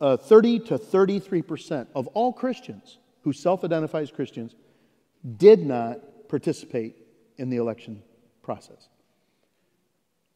uh, 0.00 0.16
30 0.18 0.58
to 0.60 0.78
33% 0.78 1.86
of 1.94 2.08
all 2.08 2.32
Christians 2.32 2.98
who 3.22 3.32
self 3.32 3.64
identify 3.64 4.00
as 4.00 4.10
Christians 4.10 4.54
did 5.36 5.64
not 5.64 6.28
participate 6.28 6.96
in 7.38 7.48
the 7.48 7.56
election 7.56 8.02
process. 8.42 8.89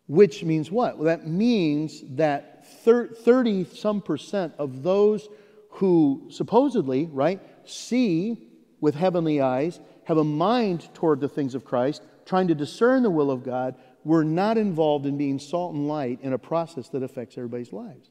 Which 0.06 0.44
means 0.44 0.70
what? 0.70 0.98
Well, 0.98 1.06
that 1.06 1.26
means 1.26 2.02
that 2.16 2.66
30 2.84 3.64
some 3.74 4.02
percent 4.02 4.54
of 4.58 4.82
those 4.82 5.28
who 5.70 6.28
supposedly, 6.30 7.06
right, 7.06 7.40
see 7.64 8.38
with 8.80 8.94
heavenly 8.94 9.40
eyes, 9.40 9.80
have 10.04 10.18
a 10.18 10.24
mind 10.24 10.88
toward 10.94 11.20
the 11.20 11.28
things 11.28 11.54
of 11.54 11.64
Christ, 11.64 12.02
trying 12.26 12.48
to 12.48 12.54
discern 12.54 13.02
the 13.02 13.10
will 13.10 13.30
of 13.30 13.42
God, 13.42 13.74
were 14.04 14.24
not 14.24 14.58
involved 14.58 15.06
in 15.06 15.16
being 15.16 15.38
salt 15.38 15.74
and 15.74 15.88
light 15.88 16.18
in 16.22 16.34
a 16.34 16.38
process 16.38 16.88
that 16.90 17.02
affects 17.02 17.38
everybody's 17.38 17.72
lives. 17.72 18.10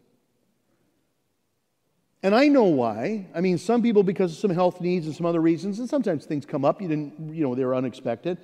And 2.23 2.33
I 2.33 2.47
know 2.47 2.63
why. 2.63 3.27
I 3.35 3.41
mean, 3.41 3.57
some 3.57 3.83
people 3.83 4.01
because 4.01 4.31
of 4.31 4.37
some 4.37 4.49
health 4.49 4.81
needs 4.81 5.05
and 5.05 5.15
some 5.15 5.25
other 5.25 5.41
reasons, 5.41 5.79
and 5.79 5.89
sometimes 5.89 6.25
things 6.25 6.45
come 6.45 6.65
up 6.65 6.81
you 6.81 6.87
didn't, 6.87 7.35
you 7.35 7.43
know, 7.43 7.53
they 7.53 7.65
were 7.65 7.75
unexpected. 7.75 8.37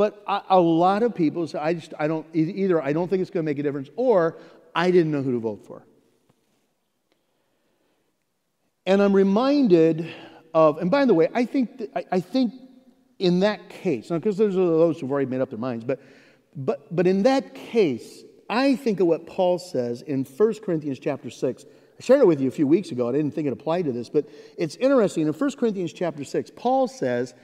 But 0.00 0.24
a, 0.48 0.58
lot 0.58 1.02
of 1.02 1.14
people 1.14 1.46
say, 1.46 1.58
I 1.58 1.74
just, 1.74 1.92
I 1.98 2.08
don't, 2.08 2.24
either 2.32 2.82
I 2.82 2.94
don't 2.94 3.08
think 3.08 3.20
it's 3.20 3.30
going 3.30 3.44
to 3.44 3.50
make 3.50 3.58
a 3.58 3.62
difference, 3.62 3.90
or 3.96 4.38
I 4.74 4.90
didn't 4.90 5.12
know 5.12 5.20
who 5.20 5.32
to 5.32 5.38
vote 5.38 5.66
for. 5.66 5.82
And 8.86 9.02
I'm 9.02 9.12
reminded 9.12 10.10
of, 10.54 10.78
and 10.78 10.90
by 10.90 11.04
the 11.04 11.12
way, 11.12 11.28
I 11.34 11.44
think, 11.44 11.82
I, 11.94 12.06
I 12.12 12.20
think 12.20 12.54
in 13.18 13.40
that 13.40 13.68
case, 13.68 14.08
because 14.08 14.38
there's 14.38 14.54
those 14.54 14.98
who've 14.98 15.12
already 15.12 15.28
made 15.28 15.42
up 15.42 15.50
their 15.50 15.58
minds, 15.58 15.84
but, 15.84 16.00
but, 16.56 16.96
but 16.96 17.06
in 17.06 17.24
that 17.24 17.54
case, 17.54 18.22
I 18.48 18.76
think 18.76 19.00
of 19.00 19.06
what 19.06 19.26
Paul 19.26 19.58
says 19.58 20.00
in 20.00 20.24
1 20.24 20.54
Corinthians 20.64 20.98
chapter 20.98 21.28
6. 21.28 21.66
I 22.00 22.02
shared 22.02 22.20
it 22.22 22.26
with 22.26 22.40
you 22.40 22.48
a 22.48 22.50
few 22.50 22.66
weeks 22.66 22.90
ago. 22.90 23.10
I 23.10 23.12
didn't 23.12 23.32
think 23.34 23.46
it 23.46 23.52
applied 23.52 23.84
to 23.84 23.92
this, 23.92 24.08
but 24.08 24.26
it's 24.56 24.76
interesting. 24.76 25.26
In 25.26 25.34
1 25.34 25.50
Corinthians 25.58 25.92
chapter 25.92 26.24
6, 26.24 26.52
Paul 26.56 26.88
says, 26.88 27.34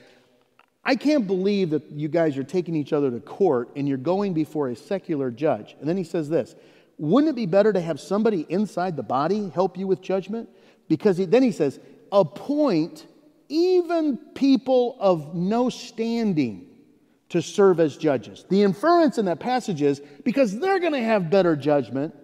I 0.89 0.95
can't 0.95 1.27
believe 1.27 1.71
that 1.71 1.91
you 1.91 2.07
guys 2.07 2.39
are 2.39 2.45
taking 2.45 2.77
each 2.77 2.93
other 2.93 3.11
to 3.11 3.19
court 3.19 3.71
and 3.75 3.89
you're 3.89 3.99
going 3.99 4.33
before 4.33 4.69
a 4.69 4.77
secular 4.77 5.33
judge. 5.33 5.75
And 5.81 5.89
then 5.89 5.97
he 5.97 6.05
says 6.05 6.29
this 6.29 6.55
Wouldn't 6.97 7.31
it 7.31 7.35
be 7.35 7.47
better 7.47 7.73
to 7.73 7.81
have 7.81 7.99
somebody 7.99 8.47
inside 8.49 8.97
the 8.97 9.03
body 9.03 9.51
help 9.53 9.77
you 9.77 9.89
with 9.89 10.01
judgment? 10.01 10.49
Because 10.89 11.17
he, 11.17 11.25
then 11.25 11.43
he 11.43 11.51
says, 11.51 11.81
Appoint 12.13 13.05
even 13.49 14.17
people 14.35 14.97
of 15.01 15.35
no 15.35 15.69
standing 15.71 16.69
to 17.31 17.43
serve 17.43 17.81
as 17.81 17.97
judges. 17.97 18.45
The 18.49 18.63
inference 18.63 19.19
in 19.19 19.25
that 19.25 19.41
passage 19.41 19.83
is 19.83 20.01
because 20.25 20.57
they're 20.59 20.79
going 20.79 20.93
to 20.93 21.03
have 21.03 21.31
better 21.31 21.57
judgment 21.57 22.15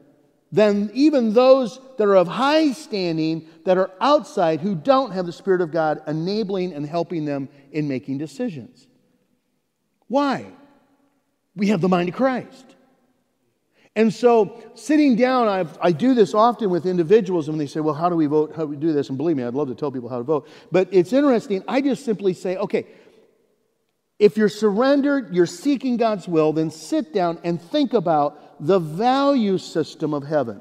than 0.52 0.90
even 0.92 1.32
those 1.32 1.80
that 1.96 2.04
are 2.04 2.14
of 2.14 2.28
high 2.28 2.72
standing 2.72 3.48
that 3.64 3.78
are 3.78 3.90
outside 4.00 4.60
who 4.60 4.74
don't 4.74 5.12
have 5.12 5.24
the 5.24 5.32
Spirit 5.32 5.62
of 5.62 5.72
God 5.72 6.02
enabling 6.06 6.74
and 6.74 6.86
helping 6.86 7.24
them 7.24 7.48
in 7.72 7.88
making 7.88 8.18
decisions. 8.18 8.86
Why? 10.08 10.46
We 11.56 11.68
have 11.68 11.80
the 11.80 11.88
mind 11.88 12.10
of 12.10 12.14
Christ. 12.14 12.66
And 13.94 14.12
so, 14.12 14.62
sitting 14.74 15.16
down, 15.16 15.48
I've, 15.48 15.78
i 15.82 15.92
do 15.92 16.14
this 16.14 16.32
often 16.32 16.70
with 16.70 16.86
individuals, 16.86 17.48
and 17.48 17.60
they 17.60 17.66
say, 17.66 17.80
Well, 17.80 17.94
how 17.94 18.08
do 18.08 18.16
we 18.16 18.24
vote? 18.24 18.52
How 18.56 18.62
do 18.62 18.68
we 18.68 18.76
do 18.76 18.92
this? 18.92 19.10
And 19.10 19.18
believe 19.18 19.36
me, 19.36 19.44
I'd 19.44 19.52
love 19.52 19.68
to 19.68 19.74
tell 19.74 19.92
people 19.92 20.08
how 20.08 20.16
to 20.16 20.24
vote. 20.24 20.48
But 20.70 20.88
it's 20.90 21.12
interesting. 21.12 21.62
I 21.68 21.82
just 21.82 22.04
simply 22.04 22.32
say, 22.32 22.56
Okay, 22.56 22.86
if 24.22 24.36
you're 24.36 24.48
surrendered, 24.48 25.34
you're 25.34 25.46
seeking 25.46 25.96
God's 25.96 26.28
will, 26.28 26.52
then 26.52 26.70
sit 26.70 27.12
down 27.12 27.40
and 27.42 27.60
think 27.60 27.92
about 27.92 28.64
the 28.64 28.78
value 28.78 29.58
system 29.58 30.14
of 30.14 30.22
heaven. 30.22 30.60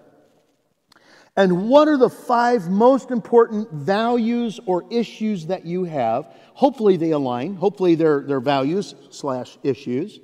And 1.37 1.69
what 1.69 1.87
are 1.87 1.97
the 1.97 2.09
five 2.09 2.71
most 2.71 3.11
important 3.11 3.71
values 3.71 4.59
or 4.65 4.85
issues 4.89 5.45
that 5.45 5.63
you 5.63 5.83
have? 5.83 6.33
Hopefully 6.55 6.97
they 6.97 7.11
align. 7.11 7.53
Hopefully 7.53 7.93
they're, 7.93 8.21
they're 8.21 8.39
values 8.39 8.95
slash 9.11 9.59
issues. 9.61 10.19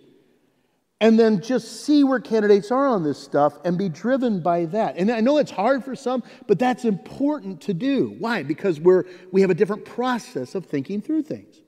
And 1.00 1.20
then 1.20 1.40
just 1.44 1.86
see 1.86 2.04
where 2.04 2.20
candidates 2.20 2.72
are 2.72 2.88
on 2.88 3.04
this 3.04 3.20
stuff 3.20 3.54
and 3.64 3.78
be 3.78 3.88
driven 3.88 4.42
by 4.42 4.66
that. 4.66 4.98
And 4.98 5.12
I 5.12 5.20
know 5.20 5.38
it's 5.38 5.52
hard 5.52 5.86
for 5.86 5.96
some, 5.96 6.24
but 6.48 6.58
that's 6.58 6.86
important 6.86 7.62
to 7.62 7.76
do. 7.76 8.16
Why? 8.18 8.42
Because 8.42 8.80
we're, 8.80 9.04
we 9.32 9.42
have 9.42 9.52
a 9.52 9.56
different 9.56 9.86
process 9.86 10.56
of 10.56 10.66
thinking 10.66 11.04
through 11.04 11.22
things. 11.22 11.62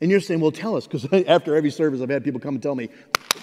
And 0.00 0.12
you're 0.12 0.20
saying, 0.20 0.40
well, 0.40 0.52
tell 0.52 0.76
us, 0.76 0.86
because 0.86 1.06
after 1.26 1.56
every 1.56 1.70
service, 1.70 2.00
I've 2.00 2.08
had 2.08 2.22
people 2.22 2.40
come 2.40 2.54
and 2.54 2.62
tell 2.62 2.74
me, 2.74 2.88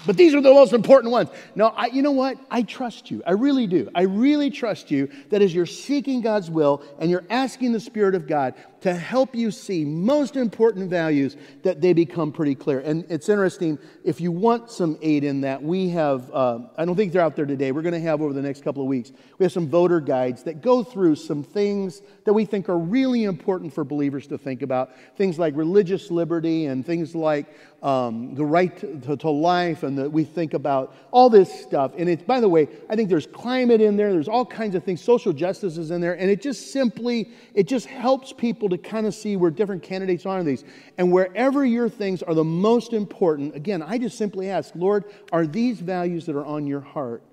but 0.06 0.16
these 0.16 0.34
are 0.34 0.42
the 0.42 0.54
most 0.54 0.72
important 0.72 1.12
ones. 1.12 1.30
No, 1.54 1.68
I, 1.68 1.88
you 1.88 2.02
know 2.02 2.12
what? 2.12 2.38
I 2.50 2.62
trust 2.62 3.12
you. 3.12 3.22
I 3.26 3.32
really 3.32 3.68
do. 3.68 3.90
I 3.94 4.04
really 4.04 4.50
trust 4.50 4.90
you 4.90 5.10
that 5.30 5.42
as 5.42 5.54
you're 5.54 5.66
seeking 5.66 6.22
God's 6.22 6.50
will 6.50 6.82
and 7.00 7.10
you're 7.10 7.26
asking 7.30 7.74
the 7.74 7.80
Spirit 7.80 8.16
of 8.16 8.28
God 8.28 8.54
to 8.86 8.94
help 8.94 9.36
you 9.36 9.50
see 9.50 9.84
most 9.84 10.36
important 10.36 10.92
values, 10.92 11.38
that 11.64 11.82
they 11.82 11.92
become 11.92 12.32
pretty 12.32 12.54
clear. 12.54 12.82
And 12.82 13.04
it's 13.10 13.30
interesting, 13.30 13.80
if 14.04 14.22
you 14.22 14.32
want 14.32 14.70
some 14.70 14.96
aid 15.02 15.24
in 15.24 15.42
that, 15.42 15.64
we 15.64 15.90
have, 15.90 16.30
uh, 16.32 16.60
I 16.78 16.86
don't 16.86 16.96
think 16.96 17.12
they're 17.12 17.24
out 17.24 17.36
there 17.36 17.48
today. 17.48 17.72
We're 17.72 17.82
going 17.82 17.96
to 17.96 18.00
have 18.02 18.22
over 18.22 18.32
the 18.32 18.44
next 18.44 18.64
couple 18.64 18.84
of 18.84 18.88
weeks, 18.88 19.12
we 19.40 19.44
have 19.44 19.52
some 19.52 19.68
voter 19.68 20.00
guides 20.00 20.44
that 20.44 20.62
go 20.62 20.84
through 20.84 21.16
some 21.16 21.42
things 21.42 22.04
that 22.26 22.34
we 22.34 22.46
think 22.46 22.70
are 22.70 22.78
really 22.78 23.24
important 23.24 23.74
for 23.74 23.84
believers 23.84 24.28
to 24.28 24.38
think 24.38 24.62
about. 24.62 24.92
Things 25.18 25.40
like 25.40 25.56
religious 25.58 26.12
liberty 26.12 26.68
and 26.68 26.86
things 26.86 27.16
like 27.16 27.48
um, 27.86 28.34
the 28.34 28.44
right 28.44 28.76
to, 29.04 29.16
to, 29.16 29.30
life, 29.30 29.84
and 29.84 29.98
that 30.00 30.12
we 30.12 30.24
think 30.24 30.56
about 30.56 30.96
all 31.12 31.30
this 31.30 31.54
stuff. 31.62 31.92
And 31.96 32.10
it's, 32.10 32.24
by 32.24 32.40
the 32.40 32.50
way, 32.50 32.68
I 32.90 32.96
think 32.96 33.10
there's 33.10 33.28
climate 33.28 33.80
in 33.80 33.96
there, 33.96 34.12
there's 34.12 34.28
all 34.28 34.46
kinds 34.46 34.74
of 34.74 34.84
things, 34.84 35.02
social 35.02 35.32
justice 35.32 35.78
is 35.78 35.92
in 35.92 36.02
there, 36.02 36.14
and 36.14 36.32
it 36.32 36.42
just 36.42 36.72
simply, 36.72 37.30
it 37.54 37.68
just 37.68 37.86
helps 37.86 38.34
people 38.34 38.70
to 38.70 38.75
kind 38.84 39.06
of 39.06 39.14
see 39.14 39.36
where 39.36 39.52
different 39.52 39.84
candidates 39.84 40.26
are 40.26 40.40
in 40.40 40.46
these. 40.46 40.64
And 40.98 41.12
wherever 41.12 41.66
your 41.66 41.90
things 41.90 42.24
are 42.24 42.34
the 42.34 42.44
most 42.44 42.94
important, 42.94 43.56
again, 43.56 43.82
I 43.82 43.98
just 43.98 44.18
simply 44.18 44.50
ask, 44.50 44.74
Lord, 44.76 45.06
are 45.32 45.46
these 45.46 45.80
values 45.80 46.26
that 46.26 46.36
are 46.36 46.46
on 46.46 46.68
your 46.68 46.82
heart? 46.82 47.24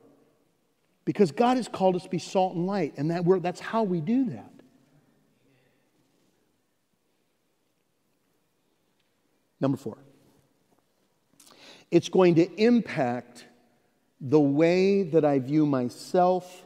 Because 1.05 1.33
God 1.33 1.57
has 1.57 1.68
called 1.68 1.96
us 1.96 2.05
to 2.05 2.09
be 2.09 2.18
salt 2.18 2.55
and 2.55 2.66
light, 2.66 2.94
and 2.96 3.11
that 3.11 3.24
that's 3.42 3.61
how 3.61 3.83
we 3.83 4.00
do 4.00 4.31
that. 4.31 4.52
Number 9.61 9.76
four. 9.76 9.98
It's 11.90 12.09
going 12.09 12.37
to 12.37 12.50
impact 12.61 13.44
the 14.20 14.40
way 14.40 15.02
that 15.02 15.24
I 15.24 15.40
view 15.40 15.66
myself 15.66 16.64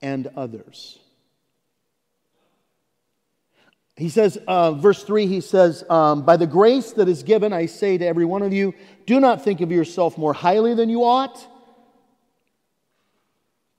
and 0.00 0.28
others. 0.36 0.98
He 3.96 4.10
says, 4.10 4.36
uh, 4.46 4.72
verse 4.72 5.02
3, 5.02 5.26
he 5.26 5.40
says, 5.40 5.82
um, 5.88 6.22
By 6.22 6.36
the 6.36 6.46
grace 6.46 6.92
that 6.92 7.08
is 7.08 7.22
given, 7.22 7.52
I 7.54 7.64
say 7.64 7.96
to 7.96 8.06
every 8.06 8.26
one 8.26 8.42
of 8.42 8.52
you, 8.52 8.74
do 9.06 9.20
not 9.20 9.42
think 9.42 9.62
of 9.62 9.72
yourself 9.72 10.18
more 10.18 10.34
highly 10.34 10.74
than 10.74 10.90
you 10.90 11.02
ought, 11.04 11.46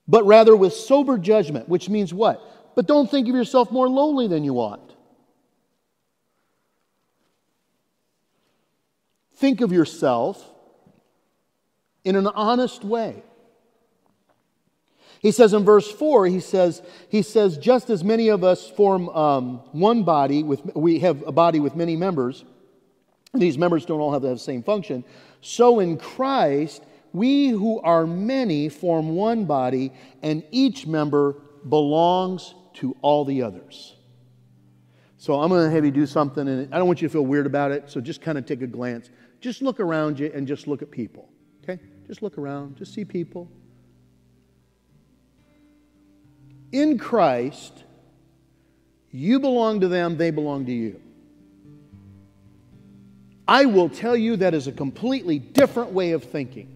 but 0.08 0.26
rather 0.26 0.56
with 0.56 0.72
sober 0.72 1.18
judgment, 1.18 1.68
which 1.68 1.88
means 1.88 2.12
what? 2.12 2.42
But 2.74 2.86
don't 2.86 3.08
think 3.08 3.28
of 3.28 3.34
yourself 3.34 3.70
more 3.70 3.88
lowly 3.88 4.26
than 4.26 4.42
you 4.42 4.56
ought. 4.56 4.94
Think 9.36 9.60
of 9.60 9.70
yourself 9.70 10.44
in 12.02 12.16
an 12.16 12.26
honest 12.26 12.84
way. 12.84 13.22
He 15.20 15.32
says 15.32 15.52
in 15.52 15.64
verse 15.64 15.90
4, 15.90 16.26
he 16.26 16.40
says, 16.40 16.82
he 17.08 17.22
says 17.22 17.58
just 17.58 17.90
as 17.90 18.04
many 18.04 18.28
of 18.28 18.44
us 18.44 18.68
form 18.70 19.08
um, 19.08 19.56
one 19.72 20.04
body, 20.04 20.42
with, 20.42 20.64
we 20.76 21.00
have 21.00 21.26
a 21.26 21.32
body 21.32 21.60
with 21.60 21.74
many 21.74 21.96
members, 21.96 22.44
these 23.34 23.58
members 23.58 23.84
don't 23.84 24.00
all 24.00 24.12
have 24.12 24.22
the 24.22 24.38
same 24.38 24.62
function, 24.62 25.04
so 25.40 25.80
in 25.80 25.96
Christ, 25.96 26.82
we 27.12 27.48
who 27.48 27.80
are 27.80 28.06
many 28.06 28.68
form 28.68 29.10
one 29.14 29.44
body, 29.44 29.92
and 30.22 30.44
each 30.50 30.86
member 30.86 31.34
belongs 31.68 32.54
to 32.74 32.96
all 33.02 33.24
the 33.24 33.42
others. 33.42 33.96
So 35.16 35.40
I'm 35.40 35.48
going 35.48 35.64
to 35.64 35.70
have 35.70 35.84
you 35.84 35.90
do 35.90 36.06
something, 36.06 36.46
and 36.46 36.72
I 36.72 36.78
don't 36.78 36.86
want 36.86 37.02
you 37.02 37.08
to 37.08 37.12
feel 37.12 37.26
weird 37.26 37.46
about 37.46 37.72
it, 37.72 37.90
so 37.90 38.00
just 38.00 38.20
kind 38.20 38.38
of 38.38 38.46
take 38.46 38.62
a 38.62 38.66
glance. 38.66 39.10
Just 39.40 39.62
look 39.62 39.80
around 39.80 40.18
you 40.18 40.30
and 40.32 40.46
just 40.46 40.68
look 40.68 40.80
at 40.80 40.90
people. 40.90 41.28
Okay? 41.64 41.82
Just 42.06 42.22
look 42.22 42.38
around, 42.38 42.76
just 42.76 42.94
see 42.94 43.04
people. 43.04 43.50
In 46.72 46.98
Christ, 46.98 47.84
you 49.10 49.40
belong 49.40 49.80
to 49.80 49.88
them, 49.88 50.16
they 50.16 50.30
belong 50.30 50.66
to 50.66 50.72
you. 50.72 51.00
I 53.46 53.64
will 53.64 53.88
tell 53.88 54.14
you 54.16 54.36
that 54.36 54.52
is 54.52 54.66
a 54.66 54.72
completely 54.72 55.38
different 55.38 55.92
way 55.92 56.12
of 56.12 56.24
thinking. 56.24 56.68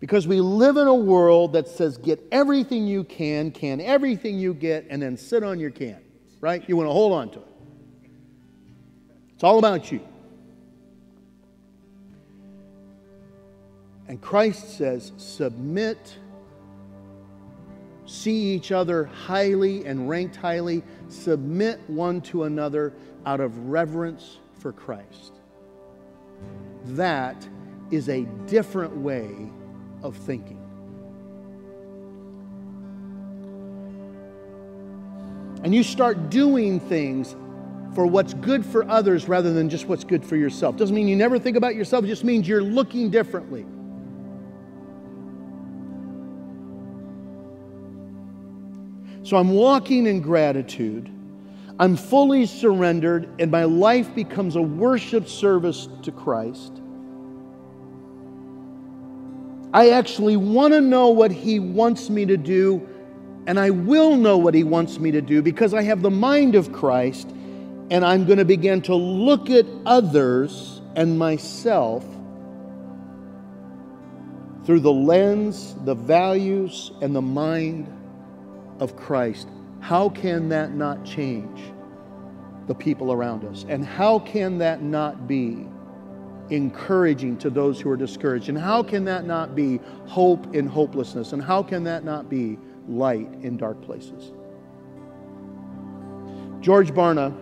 Because 0.00 0.26
we 0.26 0.40
live 0.40 0.76
in 0.76 0.88
a 0.88 0.94
world 0.94 1.52
that 1.52 1.68
says, 1.68 1.98
get 1.98 2.26
everything 2.32 2.86
you 2.86 3.04
can, 3.04 3.52
can 3.52 3.80
everything 3.80 4.38
you 4.38 4.54
get, 4.54 4.86
and 4.88 5.00
then 5.00 5.16
sit 5.16 5.44
on 5.44 5.60
your 5.60 5.70
can, 5.70 5.98
right? 6.40 6.66
You 6.68 6.76
want 6.76 6.88
to 6.88 6.92
hold 6.92 7.12
on 7.12 7.30
to 7.30 7.38
it. 7.38 7.46
It's 9.34 9.44
all 9.44 9.58
about 9.58 9.92
you. 9.92 10.00
And 14.08 14.20
Christ 14.20 14.76
says, 14.76 15.12
submit, 15.18 16.16
see 18.10 18.54
each 18.54 18.72
other 18.72 19.04
highly 19.04 19.86
and 19.86 20.08
ranked 20.08 20.36
highly, 20.36 20.82
submit 21.08 21.78
one 21.86 22.20
to 22.20 22.44
another 22.44 22.92
out 23.24 23.40
of 23.40 23.56
reverence 23.68 24.38
for 24.58 24.72
Christ. 24.72 25.34
That 26.86 27.48
is 27.90 28.08
a 28.08 28.22
different 28.46 28.96
way 28.96 29.30
of 30.02 30.16
thinking. 30.16 30.56
And 35.62 35.74
you 35.74 35.82
start 35.82 36.30
doing 36.30 36.80
things 36.80 37.36
for 37.94 38.06
what's 38.06 38.34
good 38.34 38.64
for 38.64 38.88
others 38.88 39.28
rather 39.28 39.52
than 39.52 39.68
just 39.68 39.86
what's 39.86 40.04
good 40.04 40.24
for 40.24 40.36
yourself. 40.36 40.76
Doesn't 40.76 40.94
mean 40.94 41.06
you 41.06 41.16
never 41.16 41.38
think 41.38 41.56
about 41.56 41.74
yourself, 41.74 42.04
it 42.04 42.08
just 42.08 42.24
means 42.24 42.48
you're 42.48 42.62
looking 42.62 43.10
differently. 43.10 43.66
So 49.30 49.36
I'm 49.36 49.50
walking 49.50 50.08
in 50.08 50.22
gratitude. 50.22 51.08
I'm 51.78 51.96
fully 51.96 52.46
surrendered, 52.46 53.28
and 53.38 53.48
my 53.48 53.62
life 53.62 54.12
becomes 54.12 54.56
a 54.56 54.60
worship 54.60 55.28
service 55.28 55.88
to 56.02 56.10
Christ. 56.10 56.72
I 59.72 59.90
actually 59.90 60.36
want 60.36 60.74
to 60.74 60.80
know 60.80 61.10
what 61.10 61.30
He 61.30 61.60
wants 61.60 62.10
me 62.10 62.26
to 62.26 62.36
do 62.36 62.84
and 63.46 63.60
I 63.60 63.70
will 63.70 64.16
know 64.16 64.36
what 64.36 64.52
He 64.52 64.64
wants 64.64 64.98
me 64.98 65.12
to 65.12 65.20
do 65.20 65.42
because 65.42 65.74
I 65.74 65.82
have 65.82 66.02
the 66.02 66.10
mind 66.10 66.56
of 66.56 66.72
Christ, 66.72 67.28
and 67.88 68.04
I'm 68.04 68.26
going 68.26 68.38
to 68.38 68.44
begin 68.44 68.82
to 68.82 68.96
look 68.96 69.48
at 69.48 69.64
others 69.86 70.80
and 70.96 71.16
myself 71.16 72.04
through 74.66 74.80
the 74.80 74.92
lens, 74.92 75.76
the 75.84 75.94
values, 75.94 76.90
and 77.00 77.14
the 77.14 77.22
mind 77.22 77.86
of 78.80 78.96
Christ. 78.96 79.48
How 79.80 80.08
can 80.08 80.48
that 80.48 80.74
not 80.74 81.04
change 81.04 81.60
the 82.66 82.74
people 82.74 83.12
around 83.12 83.44
us? 83.44 83.64
And 83.68 83.84
how 83.84 84.18
can 84.18 84.58
that 84.58 84.82
not 84.82 85.28
be 85.28 85.66
encouraging 86.50 87.36
to 87.38 87.50
those 87.50 87.80
who 87.80 87.90
are 87.90 87.96
discouraged? 87.96 88.48
And 88.48 88.58
how 88.58 88.82
can 88.82 89.04
that 89.04 89.24
not 89.24 89.54
be 89.54 89.78
hope 90.06 90.54
in 90.54 90.66
hopelessness? 90.66 91.32
And 91.32 91.42
how 91.42 91.62
can 91.62 91.84
that 91.84 92.04
not 92.04 92.28
be 92.28 92.58
light 92.88 93.28
in 93.42 93.56
dark 93.56 93.80
places? 93.82 94.32
George 96.60 96.90
Barna 96.90 97.34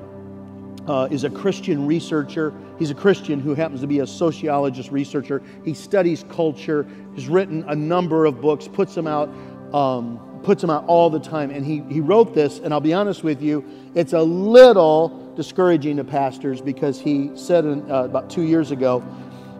uh, 0.89 1.09
is 1.11 1.25
a 1.25 1.31
Christian 1.31 1.87
researcher. 1.87 2.53
He's 2.79 2.91
a 2.91 2.95
Christian 2.95 3.41
who 3.41 3.55
happens 3.55 3.81
to 3.81 3.87
be 3.87 4.01
a 4.01 4.07
sociologist 4.07 4.91
researcher. 4.91 5.43
He 5.65 5.75
studies 5.75 6.25
culture, 6.31 6.87
He's 7.15 7.29
written 7.29 7.65
a 7.69 7.75
number 7.75 8.27
of 8.27 8.41
books, 8.41 8.69
puts 8.69 8.95
them 8.95 9.07
out. 9.07 9.29
Um, 9.75 10.21
puts 10.43 10.61
them 10.61 10.71
out 10.71 10.85
all 10.87 11.11
the 11.11 11.21
time. 11.21 11.51
And 11.51 11.65
he, 11.65 11.83
he 11.89 12.01
wrote 12.01 12.35
this, 12.35 12.59
and 12.59 12.73
I'll 12.73 12.81
be 12.81 12.95
honest 12.95 13.25
with 13.25 13.43
you, 13.43 13.65
it's 13.95 14.13
a 14.13 14.23
little 14.23 15.33
discouraging 15.37 15.97
to 15.97 16.05
pastors 16.05 16.61
because 16.61 17.01
he 17.01 17.31
said 17.35 17.65
in, 17.65 17.91
uh, 17.91 18.05
about 18.05 18.31
two 18.31 18.43
years 18.43 18.71
ago, 18.71 19.05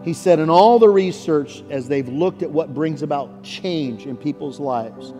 he 0.03 0.13
said, 0.13 0.39
in 0.39 0.49
all 0.49 0.79
the 0.79 0.89
research, 0.89 1.63
as 1.69 1.87
they've 1.87 2.07
looked 2.07 2.41
at 2.41 2.49
what 2.49 2.73
brings 2.73 3.01
about 3.01 3.43
change 3.43 4.05
in 4.05 4.15
people's 4.15 4.59
lives, 4.59 5.13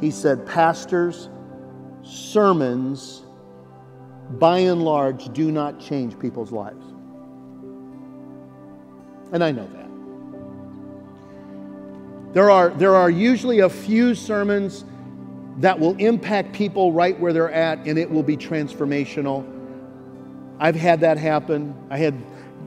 he 0.00 0.10
said, 0.10 0.46
pastors, 0.46 1.28
sermons, 2.02 3.22
by 4.30 4.58
and 4.58 4.82
large, 4.82 5.32
do 5.32 5.52
not 5.52 5.78
change 5.78 6.18
people's 6.18 6.50
lives. 6.50 6.84
And 9.32 9.44
I 9.44 9.52
know 9.52 9.66
that. 9.66 9.82
There 12.34 12.50
are, 12.50 12.70
there 12.70 12.94
are 12.96 13.10
usually 13.10 13.60
a 13.60 13.68
few 13.68 14.14
sermons 14.14 14.84
that 15.58 15.78
will 15.78 15.96
impact 15.96 16.52
people 16.52 16.92
right 16.92 17.18
where 17.18 17.32
they're 17.32 17.52
at 17.52 17.78
and 17.86 17.98
it 17.98 18.10
will 18.10 18.22
be 18.22 18.36
transformational. 18.36 19.46
I've 20.58 20.76
had 20.76 21.00
that 21.00 21.18
happen. 21.18 21.74
I 21.90 21.98
had 21.98 22.14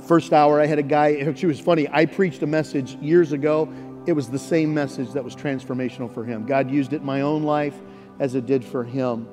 first 0.08 0.34
hour, 0.34 0.62
I 0.62 0.65
had 0.65 0.80
a 0.80 0.84
guy, 0.84 1.10
it 1.10 1.43
was 1.43 1.60
funny. 1.60 1.88
I 1.91 2.06
preached 2.06 2.43
a 2.43 2.48
message 2.48 2.95
years 2.95 3.32
ago. 3.32 3.71
It 4.06 4.13
was 4.13 4.30
the 4.30 4.39
same 4.39 4.74
message 4.74 5.13
that 5.13 5.24
was 5.24 5.36
transformational 5.36 6.13
for 6.13 6.24
him. 6.24 6.45
God 6.45 6.69
used 6.69 6.93
it 6.93 6.98
in 6.98 7.06
my 7.06 7.21
own 7.21 7.43
life 7.43 7.76
as 8.19 8.36
it 8.36 8.45
did 8.45 8.63
for 8.63 8.84
him. 8.84 9.28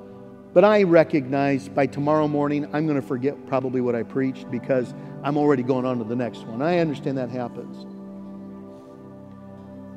But 0.53 0.63
I 0.63 0.83
recognize 0.83 1.67
by 1.67 1.87
tomorrow 1.87 2.27
morning, 2.27 2.67
I'm 2.73 2.85
going 2.85 2.99
to 2.99 3.07
forget 3.07 3.45
probably 3.47 3.81
what 3.81 3.95
I 3.95 4.03
preached 4.03 4.49
because 4.51 4.93
I'm 5.23 5.37
already 5.37 5.63
going 5.63 5.85
on 5.85 5.97
to 5.97 6.03
the 6.03 6.15
next 6.15 6.45
one. 6.45 6.61
I 6.61 6.79
understand 6.79 7.17
that 7.17 7.29
happens. 7.29 7.85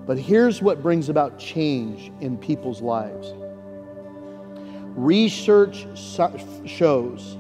But 0.07 0.19
here's 0.19 0.63
what 0.63 0.83
brings 0.83 1.09
about 1.09 1.39
change 1.39 2.13
in 2.21 2.39
people's 2.39 2.81
lives 2.81 3.35
research 4.97 5.87
shows 6.65 7.37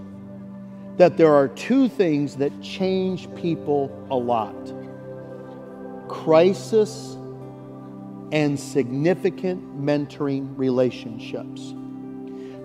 that 0.99 1.17
there 1.17 1.35
are 1.35 1.49
two 1.49 1.89
things 1.89 2.37
that 2.37 2.53
change 2.63 3.35
people 3.35 3.91
a 4.11 4.17
lot 4.17 4.55
crisis 6.09 7.17
and 8.33 8.59
significant 8.59 9.81
mentoring 9.81 10.57
relationships. 10.57 11.75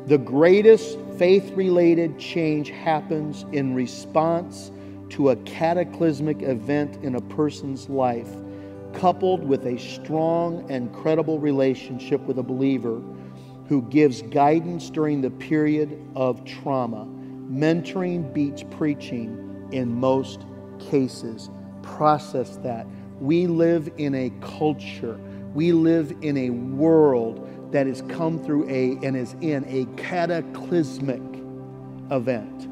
The 0.08 0.18
greatest 0.18 0.98
faith 1.18 1.52
related 1.54 2.18
change 2.20 2.70
happens 2.70 3.46
in 3.52 3.74
response 3.74 4.72
to 5.10 5.30
a 5.30 5.36
cataclysmic 5.38 6.42
event 6.42 7.04
in 7.04 7.16
a 7.16 7.22
person's 7.22 7.90
life, 7.90 8.30
coupled 8.94 9.44
with 9.44 9.66
a 9.66 9.78
strong 9.78 10.70
and 10.72 10.94
credible 10.94 11.40
relationship 11.40 12.22
with 12.22 12.40
a 12.40 12.44
believer 12.44 13.02
who 13.72 13.82
gives 13.84 14.22
guidance 14.24 14.90
during 14.90 15.22
the 15.22 15.30
period 15.30 15.98
of 16.14 16.44
trauma. 16.44 17.06
Mentoring 17.50 18.34
beats 18.34 18.66
preaching 18.72 19.70
in 19.72 19.98
most 19.98 20.42
cases. 20.78 21.50
Process 21.82 22.58
that. 22.64 22.86
We 23.22 23.48
live 23.48 23.90
in 23.96 24.14
a 24.14 24.30
culture, 24.42 25.18
we 25.54 25.72
live 25.72 26.14
in 26.20 26.36
a 26.36 26.50
world 26.50 27.48
that 27.72 27.88
has 27.88 28.02
come 28.10 28.44
through 28.44 28.68
a 28.68 29.00
and 29.06 29.16
is 29.16 29.38
in 29.40 29.64
a 29.70 29.86
cataclysmic 29.96 31.22
event. 32.12 32.64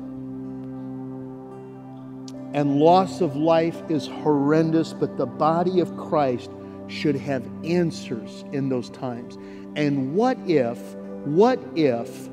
And 2.54 2.78
loss 2.78 3.22
of 3.22 3.38
life 3.38 3.82
is 3.88 4.06
horrendous, 4.06 4.92
but 4.92 5.16
the 5.16 5.28
body 5.28 5.80
of 5.80 5.96
Christ 5.96 6.52
should 6.90 7.16
have 7.16 7.48
answers 7.64 8.44
in 8.52 8.70
those 8.70 8.90
times. 8.90 9.38
And 9.76 10.16
what 10.16 10.38
if, 10.46 10.78
what 11.26 11.60
if 11.76 12.30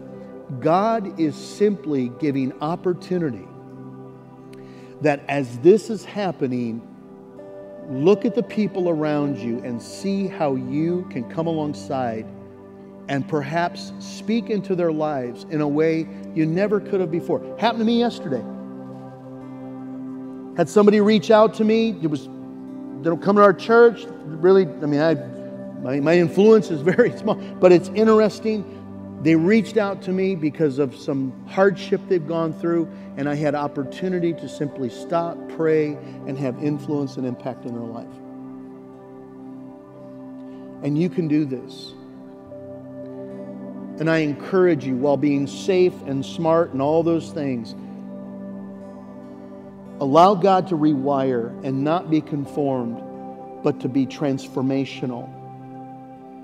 God 0.61 1.19
is 1.21 1.37
simply 1.37 2.11
giving 2.21 2.53
opportunity 2.61 3.47
that 5.03 5.23
as 5.29 5.59
this 5.59 5.91
is 5.91 6.05
happening, 6.05 6.81
look 7.89 8.25
at 8.25 8.35
the 8.35 8.43
people 8.43 8.89
around 8.89 9.39
you 9.39 9.59
and 9.63 9.81
see 9.81 10.27
how 10.27 10.55
you 10.55 11.07
can 11.11 11.29
come 11.31 11.47
alongside 11.47 12.27
and 13.09 13.29
perhaps 13.29 13.93
speak 14.01 14.51
into 14.51 14.75
their 14.75 14.91
lives 14.91 15.45
in 15.51 15.61
a 15.61 15.69
way 15.69 16.09
you 16.35 16.47
never 16.47 16.81
could 16.81 17.01
have 17.01 17.11
before. 17.11 17.41
Happened 17.59 17.81
to 17.81 17.85
me 17.85 17.99
yesterday. 17.99 18.43
Had 20.57 20.69
somebody 20.69 21.01
reach 21.01 21.31
out 21.31 21.55
to 21.55 21.65
me. 21.65 21.91
It 22.03 22.09
was 22.09 22.29
they 23.07 23.11
don't 23.11 23.23
come 23.23 23.37
to 23.37 23.43
our 23.43 23.55
church. 23.55 24.05
Really, 24.25 24.67
I 24.67 24.87
mean, 24.87 25.01
I 25.01 25.15
my, 25.81 26.01
my 26.01 26.19
influence 26.19 26.73
is 26.73 26.81
very 26.97 27.17
small, 27.17 27.37
but 27.37 27.71
it's 27.71 27.89
interesting. 27.91 29.21
They 29.23 29.37
reached 29.37 29.77
out 29.77 30.03
to 30.03 30.11
me 30.11 30.35
because 30.35 30.81
of 30.81 30.97
some 30.97 31.33
hardship 31.47 32.01
they've 32.09 32.27
gone 32.27 32.53
through, 32.53 32.89
and 33.17 33.29
I 33.29 33.37
had 33.37 33.55
opportunity 33.55 34.33
to 34.33 34.49
simply 34.49 34.91
stop, 34.91 35.39
pray, 35.51 35.93
and 36.27 36.37
have 36.37 36.61
influence 36.61 37.17
and 37.17 37.25
impact 37.25 37.65
in 37.65 37.75
their 37.75 37.85
life. 37.85 38.09
And 40.83 40.99
you 41.01 41.09
can 41.09 41.29
do 41.29 41.45
this. 41.45 41.93
And 44.01 44.11
I 44.11 44.19
encourage 44.19 44.85
you, 44.85 44.97
while 44.97 45.17
being 45.17 45.47
safe 45.47 45.95
and 46.07 46.27
smart 46.27 46.73
and 46.73 46.83
all 46.83 47.05
those 47.05 47.31
things, 47.31 47.77
allow 50.01 50.35
God 50.35 50.69
to 50.69 50.77
rewire 50.77 51.65
and 51.65 51.83
not 51.85 52.11
be 52.11 52.21
conformed, 52.21 53.03
but 53.63 53.81
to 53.81 53.89
be 53.89 54.07
transformational 54.07 55.31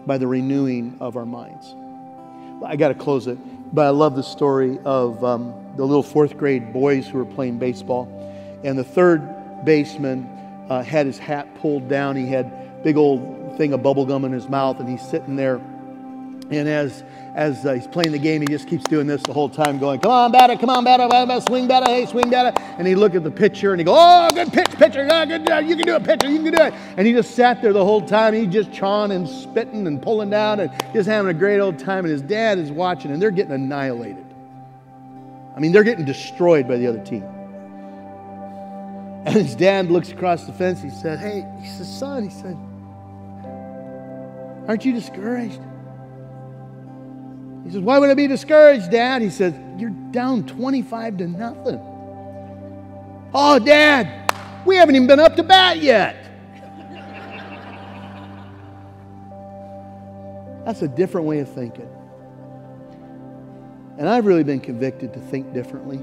by 0.06 0.18
the 0.18 0.26
renewing 0.26 0.96
of 1.00 1.16
our 1.16 1.26
minds. 1.26 1.74
I 2.64 2.76
got 2.76 2.88
to 2.88 2.94
close 2.94 3.26
it, 3.26 3.38
but 3.74 3.86
I 3.86 3.90
love 3.90 4.16
the 4.16 4.22
story 4.22 4.78
of 4.84 5.22
um, 5.24 5.54
the 5.76 5.84
little 5.84 6.02
fourth 6.02 6.36
grade 6.36 6.72
boys 6.72 7.06
who 7.06 7.18
were 7.18 7.24
playing 7.24 7.58
baseball. 7.58 8.08
And 8.64 8.78
the 8.78 8.84
third 8.84 9.64
baseman 9.64 10.28
uh, 10.68 10.82
had 10.82 11.06
his 11.06 11.18
hat 11.18 11.54
pulled 11.56 11.88
down. 11.88 12.16
He 12.16 12.26
had 12.26 12.82
big 12.82 12.96
old 12.96 13.56
thing 13.56 13.72
of 13.72 13.82
bubble 13.82 14.06
gum 14.06 14.24
in 14.24 14.32
his 14.32 14.48
mouth, 14.48 14.80
and 14.80 14.88
he's 14.88 15.06
sitting 15.06 15.36
there. 15.36 15.60
And 16.50 16.68
as 16.68 17.02
as 17.35 17.64
uh, 17.64 17.72
he's 17.72 17.87
playing 17.87 18.12
the 18.12 18.18
game, 18.18 18.42
he 18.42 18.46
just 18.46 18.68
keeps 18.68 18.85
doing 18.85 19.07
this 19.07 19.22
the 19.22 19.33
whole 19.33 19.48
time, 19.48 19.78
going, 19.78 20.00
"Come 20.00 20.11
on, 20.11 20.33
batter! 20.33 20.55
Come 20.57 20.68
on, 20.68 20.85
batter! 20.85 21.09
batter 21.09 21.40
swing, 21.40 21.66
batter! 21.66 21.87
Hey, 21.87 22.05
swing, 22.05 22.28
batter!" 22.28 22.52
And 22.78 22.87
he 22.87 22.94
looked 22.94 23.14
at 23.14 23.24
the 23.24 23.31
pitcher 23.31 23.72
and 23.72 23.81
he 23.81 23.85
go, 23.85 23.94
"Oh, 23.96 24.28
good 24.35 24.52
pitch, 24.52 24.70
pitcher! 24.72 25.09
Oh, 25.11 25.26
good, 25.26 25.50
uh, 25.50 25.59
you 25.59 25.76
can 25.76 25.87
do 25.87 25.96
it, 25.96 26.05
pitcher! 26.05 26.28
You 26.28 26.42
can 26.42 26.52
do 26.52 26.62
it!" 26.62 26.74
And 26.96 27.07
he 27.07 27.14
just 27.14 27.35
sat 27.35 27.62
there 27.62 27.72
the 27.72 27.85
whole 27.85 28.02
time. 28.02 28.35
He 28.35 28.46
just 28.46 28.70
chawing 28.70 29.12
and 29.12 29.26
spitting 29.26 29.87
and 29.87 30.02
pulling 30.02 30.28
down 30.31 30.61
and 30.61 30.70
just 30.92 31.09
having 31.09 31.31
a 31.31 31.35
great 31.35 31.59
old 31.59 31.78
time. 31.78 32.05
And 32.05 32.12
his 32.12 32.22
dad 32.22 32.59
is 32.59 32.70
watching, 32.70 33.11
and 33.11 33.22
they're 33.22 33.31
getting 33.31 33.52
annihilated. 33.52 34.26
I 35.57 35.61
mean, 35.61 35.72
they're 35.72 35.85
getting 35.85 36.05
destroyed 36.05 36.68
by 36.68 36.76
the 36.76 36.87
other 36.87 37.02
team. 37.02 37.24
And 39.24 39.35
his 39.35 39.55
dad 39.55 39.90
looks 39.90 40.11
across 40.11 40.44
the 40.44 40.52
fence. 40.52 40.83
He 40.83 40.90
said, 40.90 41.18
"Hey," 41.18 41.46
he 41.62 41.68
says, 41.68 41.88
"Son," 41.88 42.24
he 42.24 42.31
said, 42.31 42.59
"Aren't 44.68 44.85
you 44.85 44.92
discouraged?" 44.92 45.61
He 47.64 47.70
says, 47.70 47.81
Why 47.81 47.98
would 47.98 48.11
I 48.11 48.14
be 48.14 48.27
discouraged, 48.27 48.90
Dad? 48.90 49.22
He 49.22 49.31
says, 49.31 49.55
You're 49.79 49.90
down 49.90 50.44
25 50.46 51.18
to 51.18 51.29
nothing. 51.29 51.81
Oh, 53.35 53.58
Dad, 53.58 54.33
we 54.67 54.77
haven't 54.77 54.96
even 54.96 55.06
been 55.06 55.21
up 55.21 55.37
to 55.37 55.42
bat 55.42 55.79
yet. 55.79 56.17
That's 60.65 60.83
a 60.83 60.88
different 60.88 61.27
way 61.27 61.40
of 61.40 61.48
thinking. 61.48 61.88
And 63.98 64.08
I've 64.08 64.27
really 64.27 64.44
been 64.44 64.60
convicted 64.60 65.13
to 65.15 65.21
think 65.21 65.52
differently. 65.52 66.00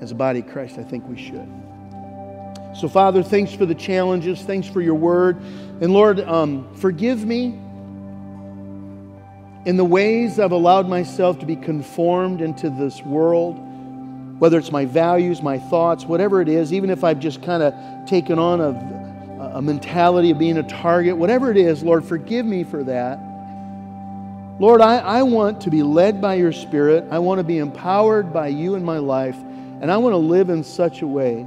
As 0.00 0.10
a 0.10 0.14
body 0.14 0.40
of 0.40 0.48
Christ, 0.48 0.78
I 0.78 0.82
think 0.82 1.06
we 1.06 1.16
should. 1.16 1.48
So, 2.74 2.88
Father, 2.88 3.22
thanks 3.22 3.52
for 3.52 3.66
the 3.66 3.74
challenges. 3.74 4.42
Thanks 4.42 4.66
for 4.66 4.80
your 4.80 4.94
word. 4.94 5.36
And 5.80 5.92
Lord, 5.92 6.20
um, 6.20 6.74
forgive 6.76 7.24
me 7.24 7.60
in 9.64 9.76
the 9.76 9.84
ways 9.84 10.38
I've 10.38 10.52
allowed 10.52 10.88
myself 10.88 11.38
to 11.38 11.46
be 11.46 11.54
conformed 11.54 12.40
into 12.40 12.68
this 12.68 13.02
world, 13.02 13.58
whether 14.40 14.58
it's 14.58 14.72
my 14.72 14.84
values, 14.84 15.40
my 15.40 15.58
thoughts, 15.58 16.04
whatever 16.04 16.40
it 16.40 16.48
is, 16.48 16.72
even 16.72 16.90
if 16.90 17.04
I've 17.04 17.20
just 17.20 17.42
kind 17.42 17.62
of 17.62 17.74
taken 18.06 18.38
on 18.38 18.60
a, 18.60 19.52
a 19.54 19.62
mentality 19.62 20.30
of 20.30 20.38
being 20.38 20.58
a 20.58 20.64
target, 20.64 21.16
whatever 21.16 21.50
it 21.50 21.56
is, 21.56 21.84
Lord, 21.84 22.04
forgive 22.04 22.44
me 22.44 22.64
for 22.64 22.82
that. 22.84 23.20
Lord, 24.58 24.80
I, 24.80 24.98
I 24.98 25.22
want 25.22 25.60
to 25.62 25.70
be 25.70 25.82
led 25.82 26.20
by 26.20 26.34
your 26.34 26.52
Spirit. 26.52 27.04
I 27.10 27.20
want 27.20 27.38
to 27.38 27.44
be 27.44 27.58
empowered 27.58 28.32
by 28.32 28.48
you 28.48 28.74
in 28.74 28.84
my 28.84 28.98
life, 28.98 29.36
and 29.80 29.90
I 29.90 29.96
want 29.96 30.12
to 30.12 30.18
live 30.18 30.50
in 30.50 30.64
such 30.64 31.02
a 31.02 31.06
way 31.06 31.46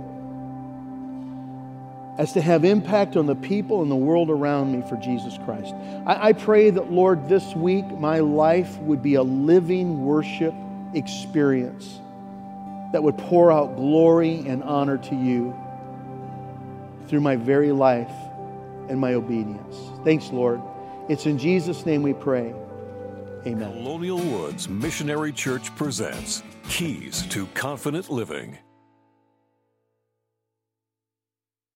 as 2.18 2.34
to 2.34 2.42
have 2.42 2.64
impact 2.64 3.18
on 3.18 3.26
the 3.26 3.36
people 3.36 3.82
and 3.82 3.92
the 3.92 3.96
world 3.96 4.30
around 4.30 4.72
me 4.72 4.88
for 4.88 4.96
Jesus 4.98 5.38
Christ. 5.44 5.74
I, 6.06 6.30
I, 6.30 6.34
pray 6.34 6.70
that, 6.70 6.92
Lord, 6.92 7.28
this 7.28 7.56
week 7.56 7.86
my 7.86 8.20
life 8.20 8.78
would 8.80 9.02
be 9.02 9.16
a 9.16 9.24
living 9.24 10.06
worship 10.06 10.54
experience 10.94 12.00
that 12.94 13.04
would 13.04 13.18
pour 13.18 13.52
out 13.52 13.76
glory 13.76 14.46
and 14.48 14.64
honor 14.64 14.98
to 14.98 15.16
you 15.16 15.54
through 17.08 17.20
my 17.20 17.36
very 17.36 17.72
life 17.72 18.12
and 18.88 19.00
my 19.00 19.14
obedience. 19.14 19.76
Thanks, 20.06 20.32
Lord. 20.32 20.62
It's 21.10 21.26
in 21.26 21.38
Jesus' 21.38 21.86
name 21.86 22.02
we 22.02 22.14
pray. 22.14 22.54
Amen. 23.46 23.72
Colonial 23.74 24.18
Woods 24.18 24.70
Missionary 24.70 25.32
Church 25.32 25.76
presents 25.76 26.42
Keys 26.70 27.28
to 27.28 27.46
Confident 27.48 28.10
Living. 28.10 28.58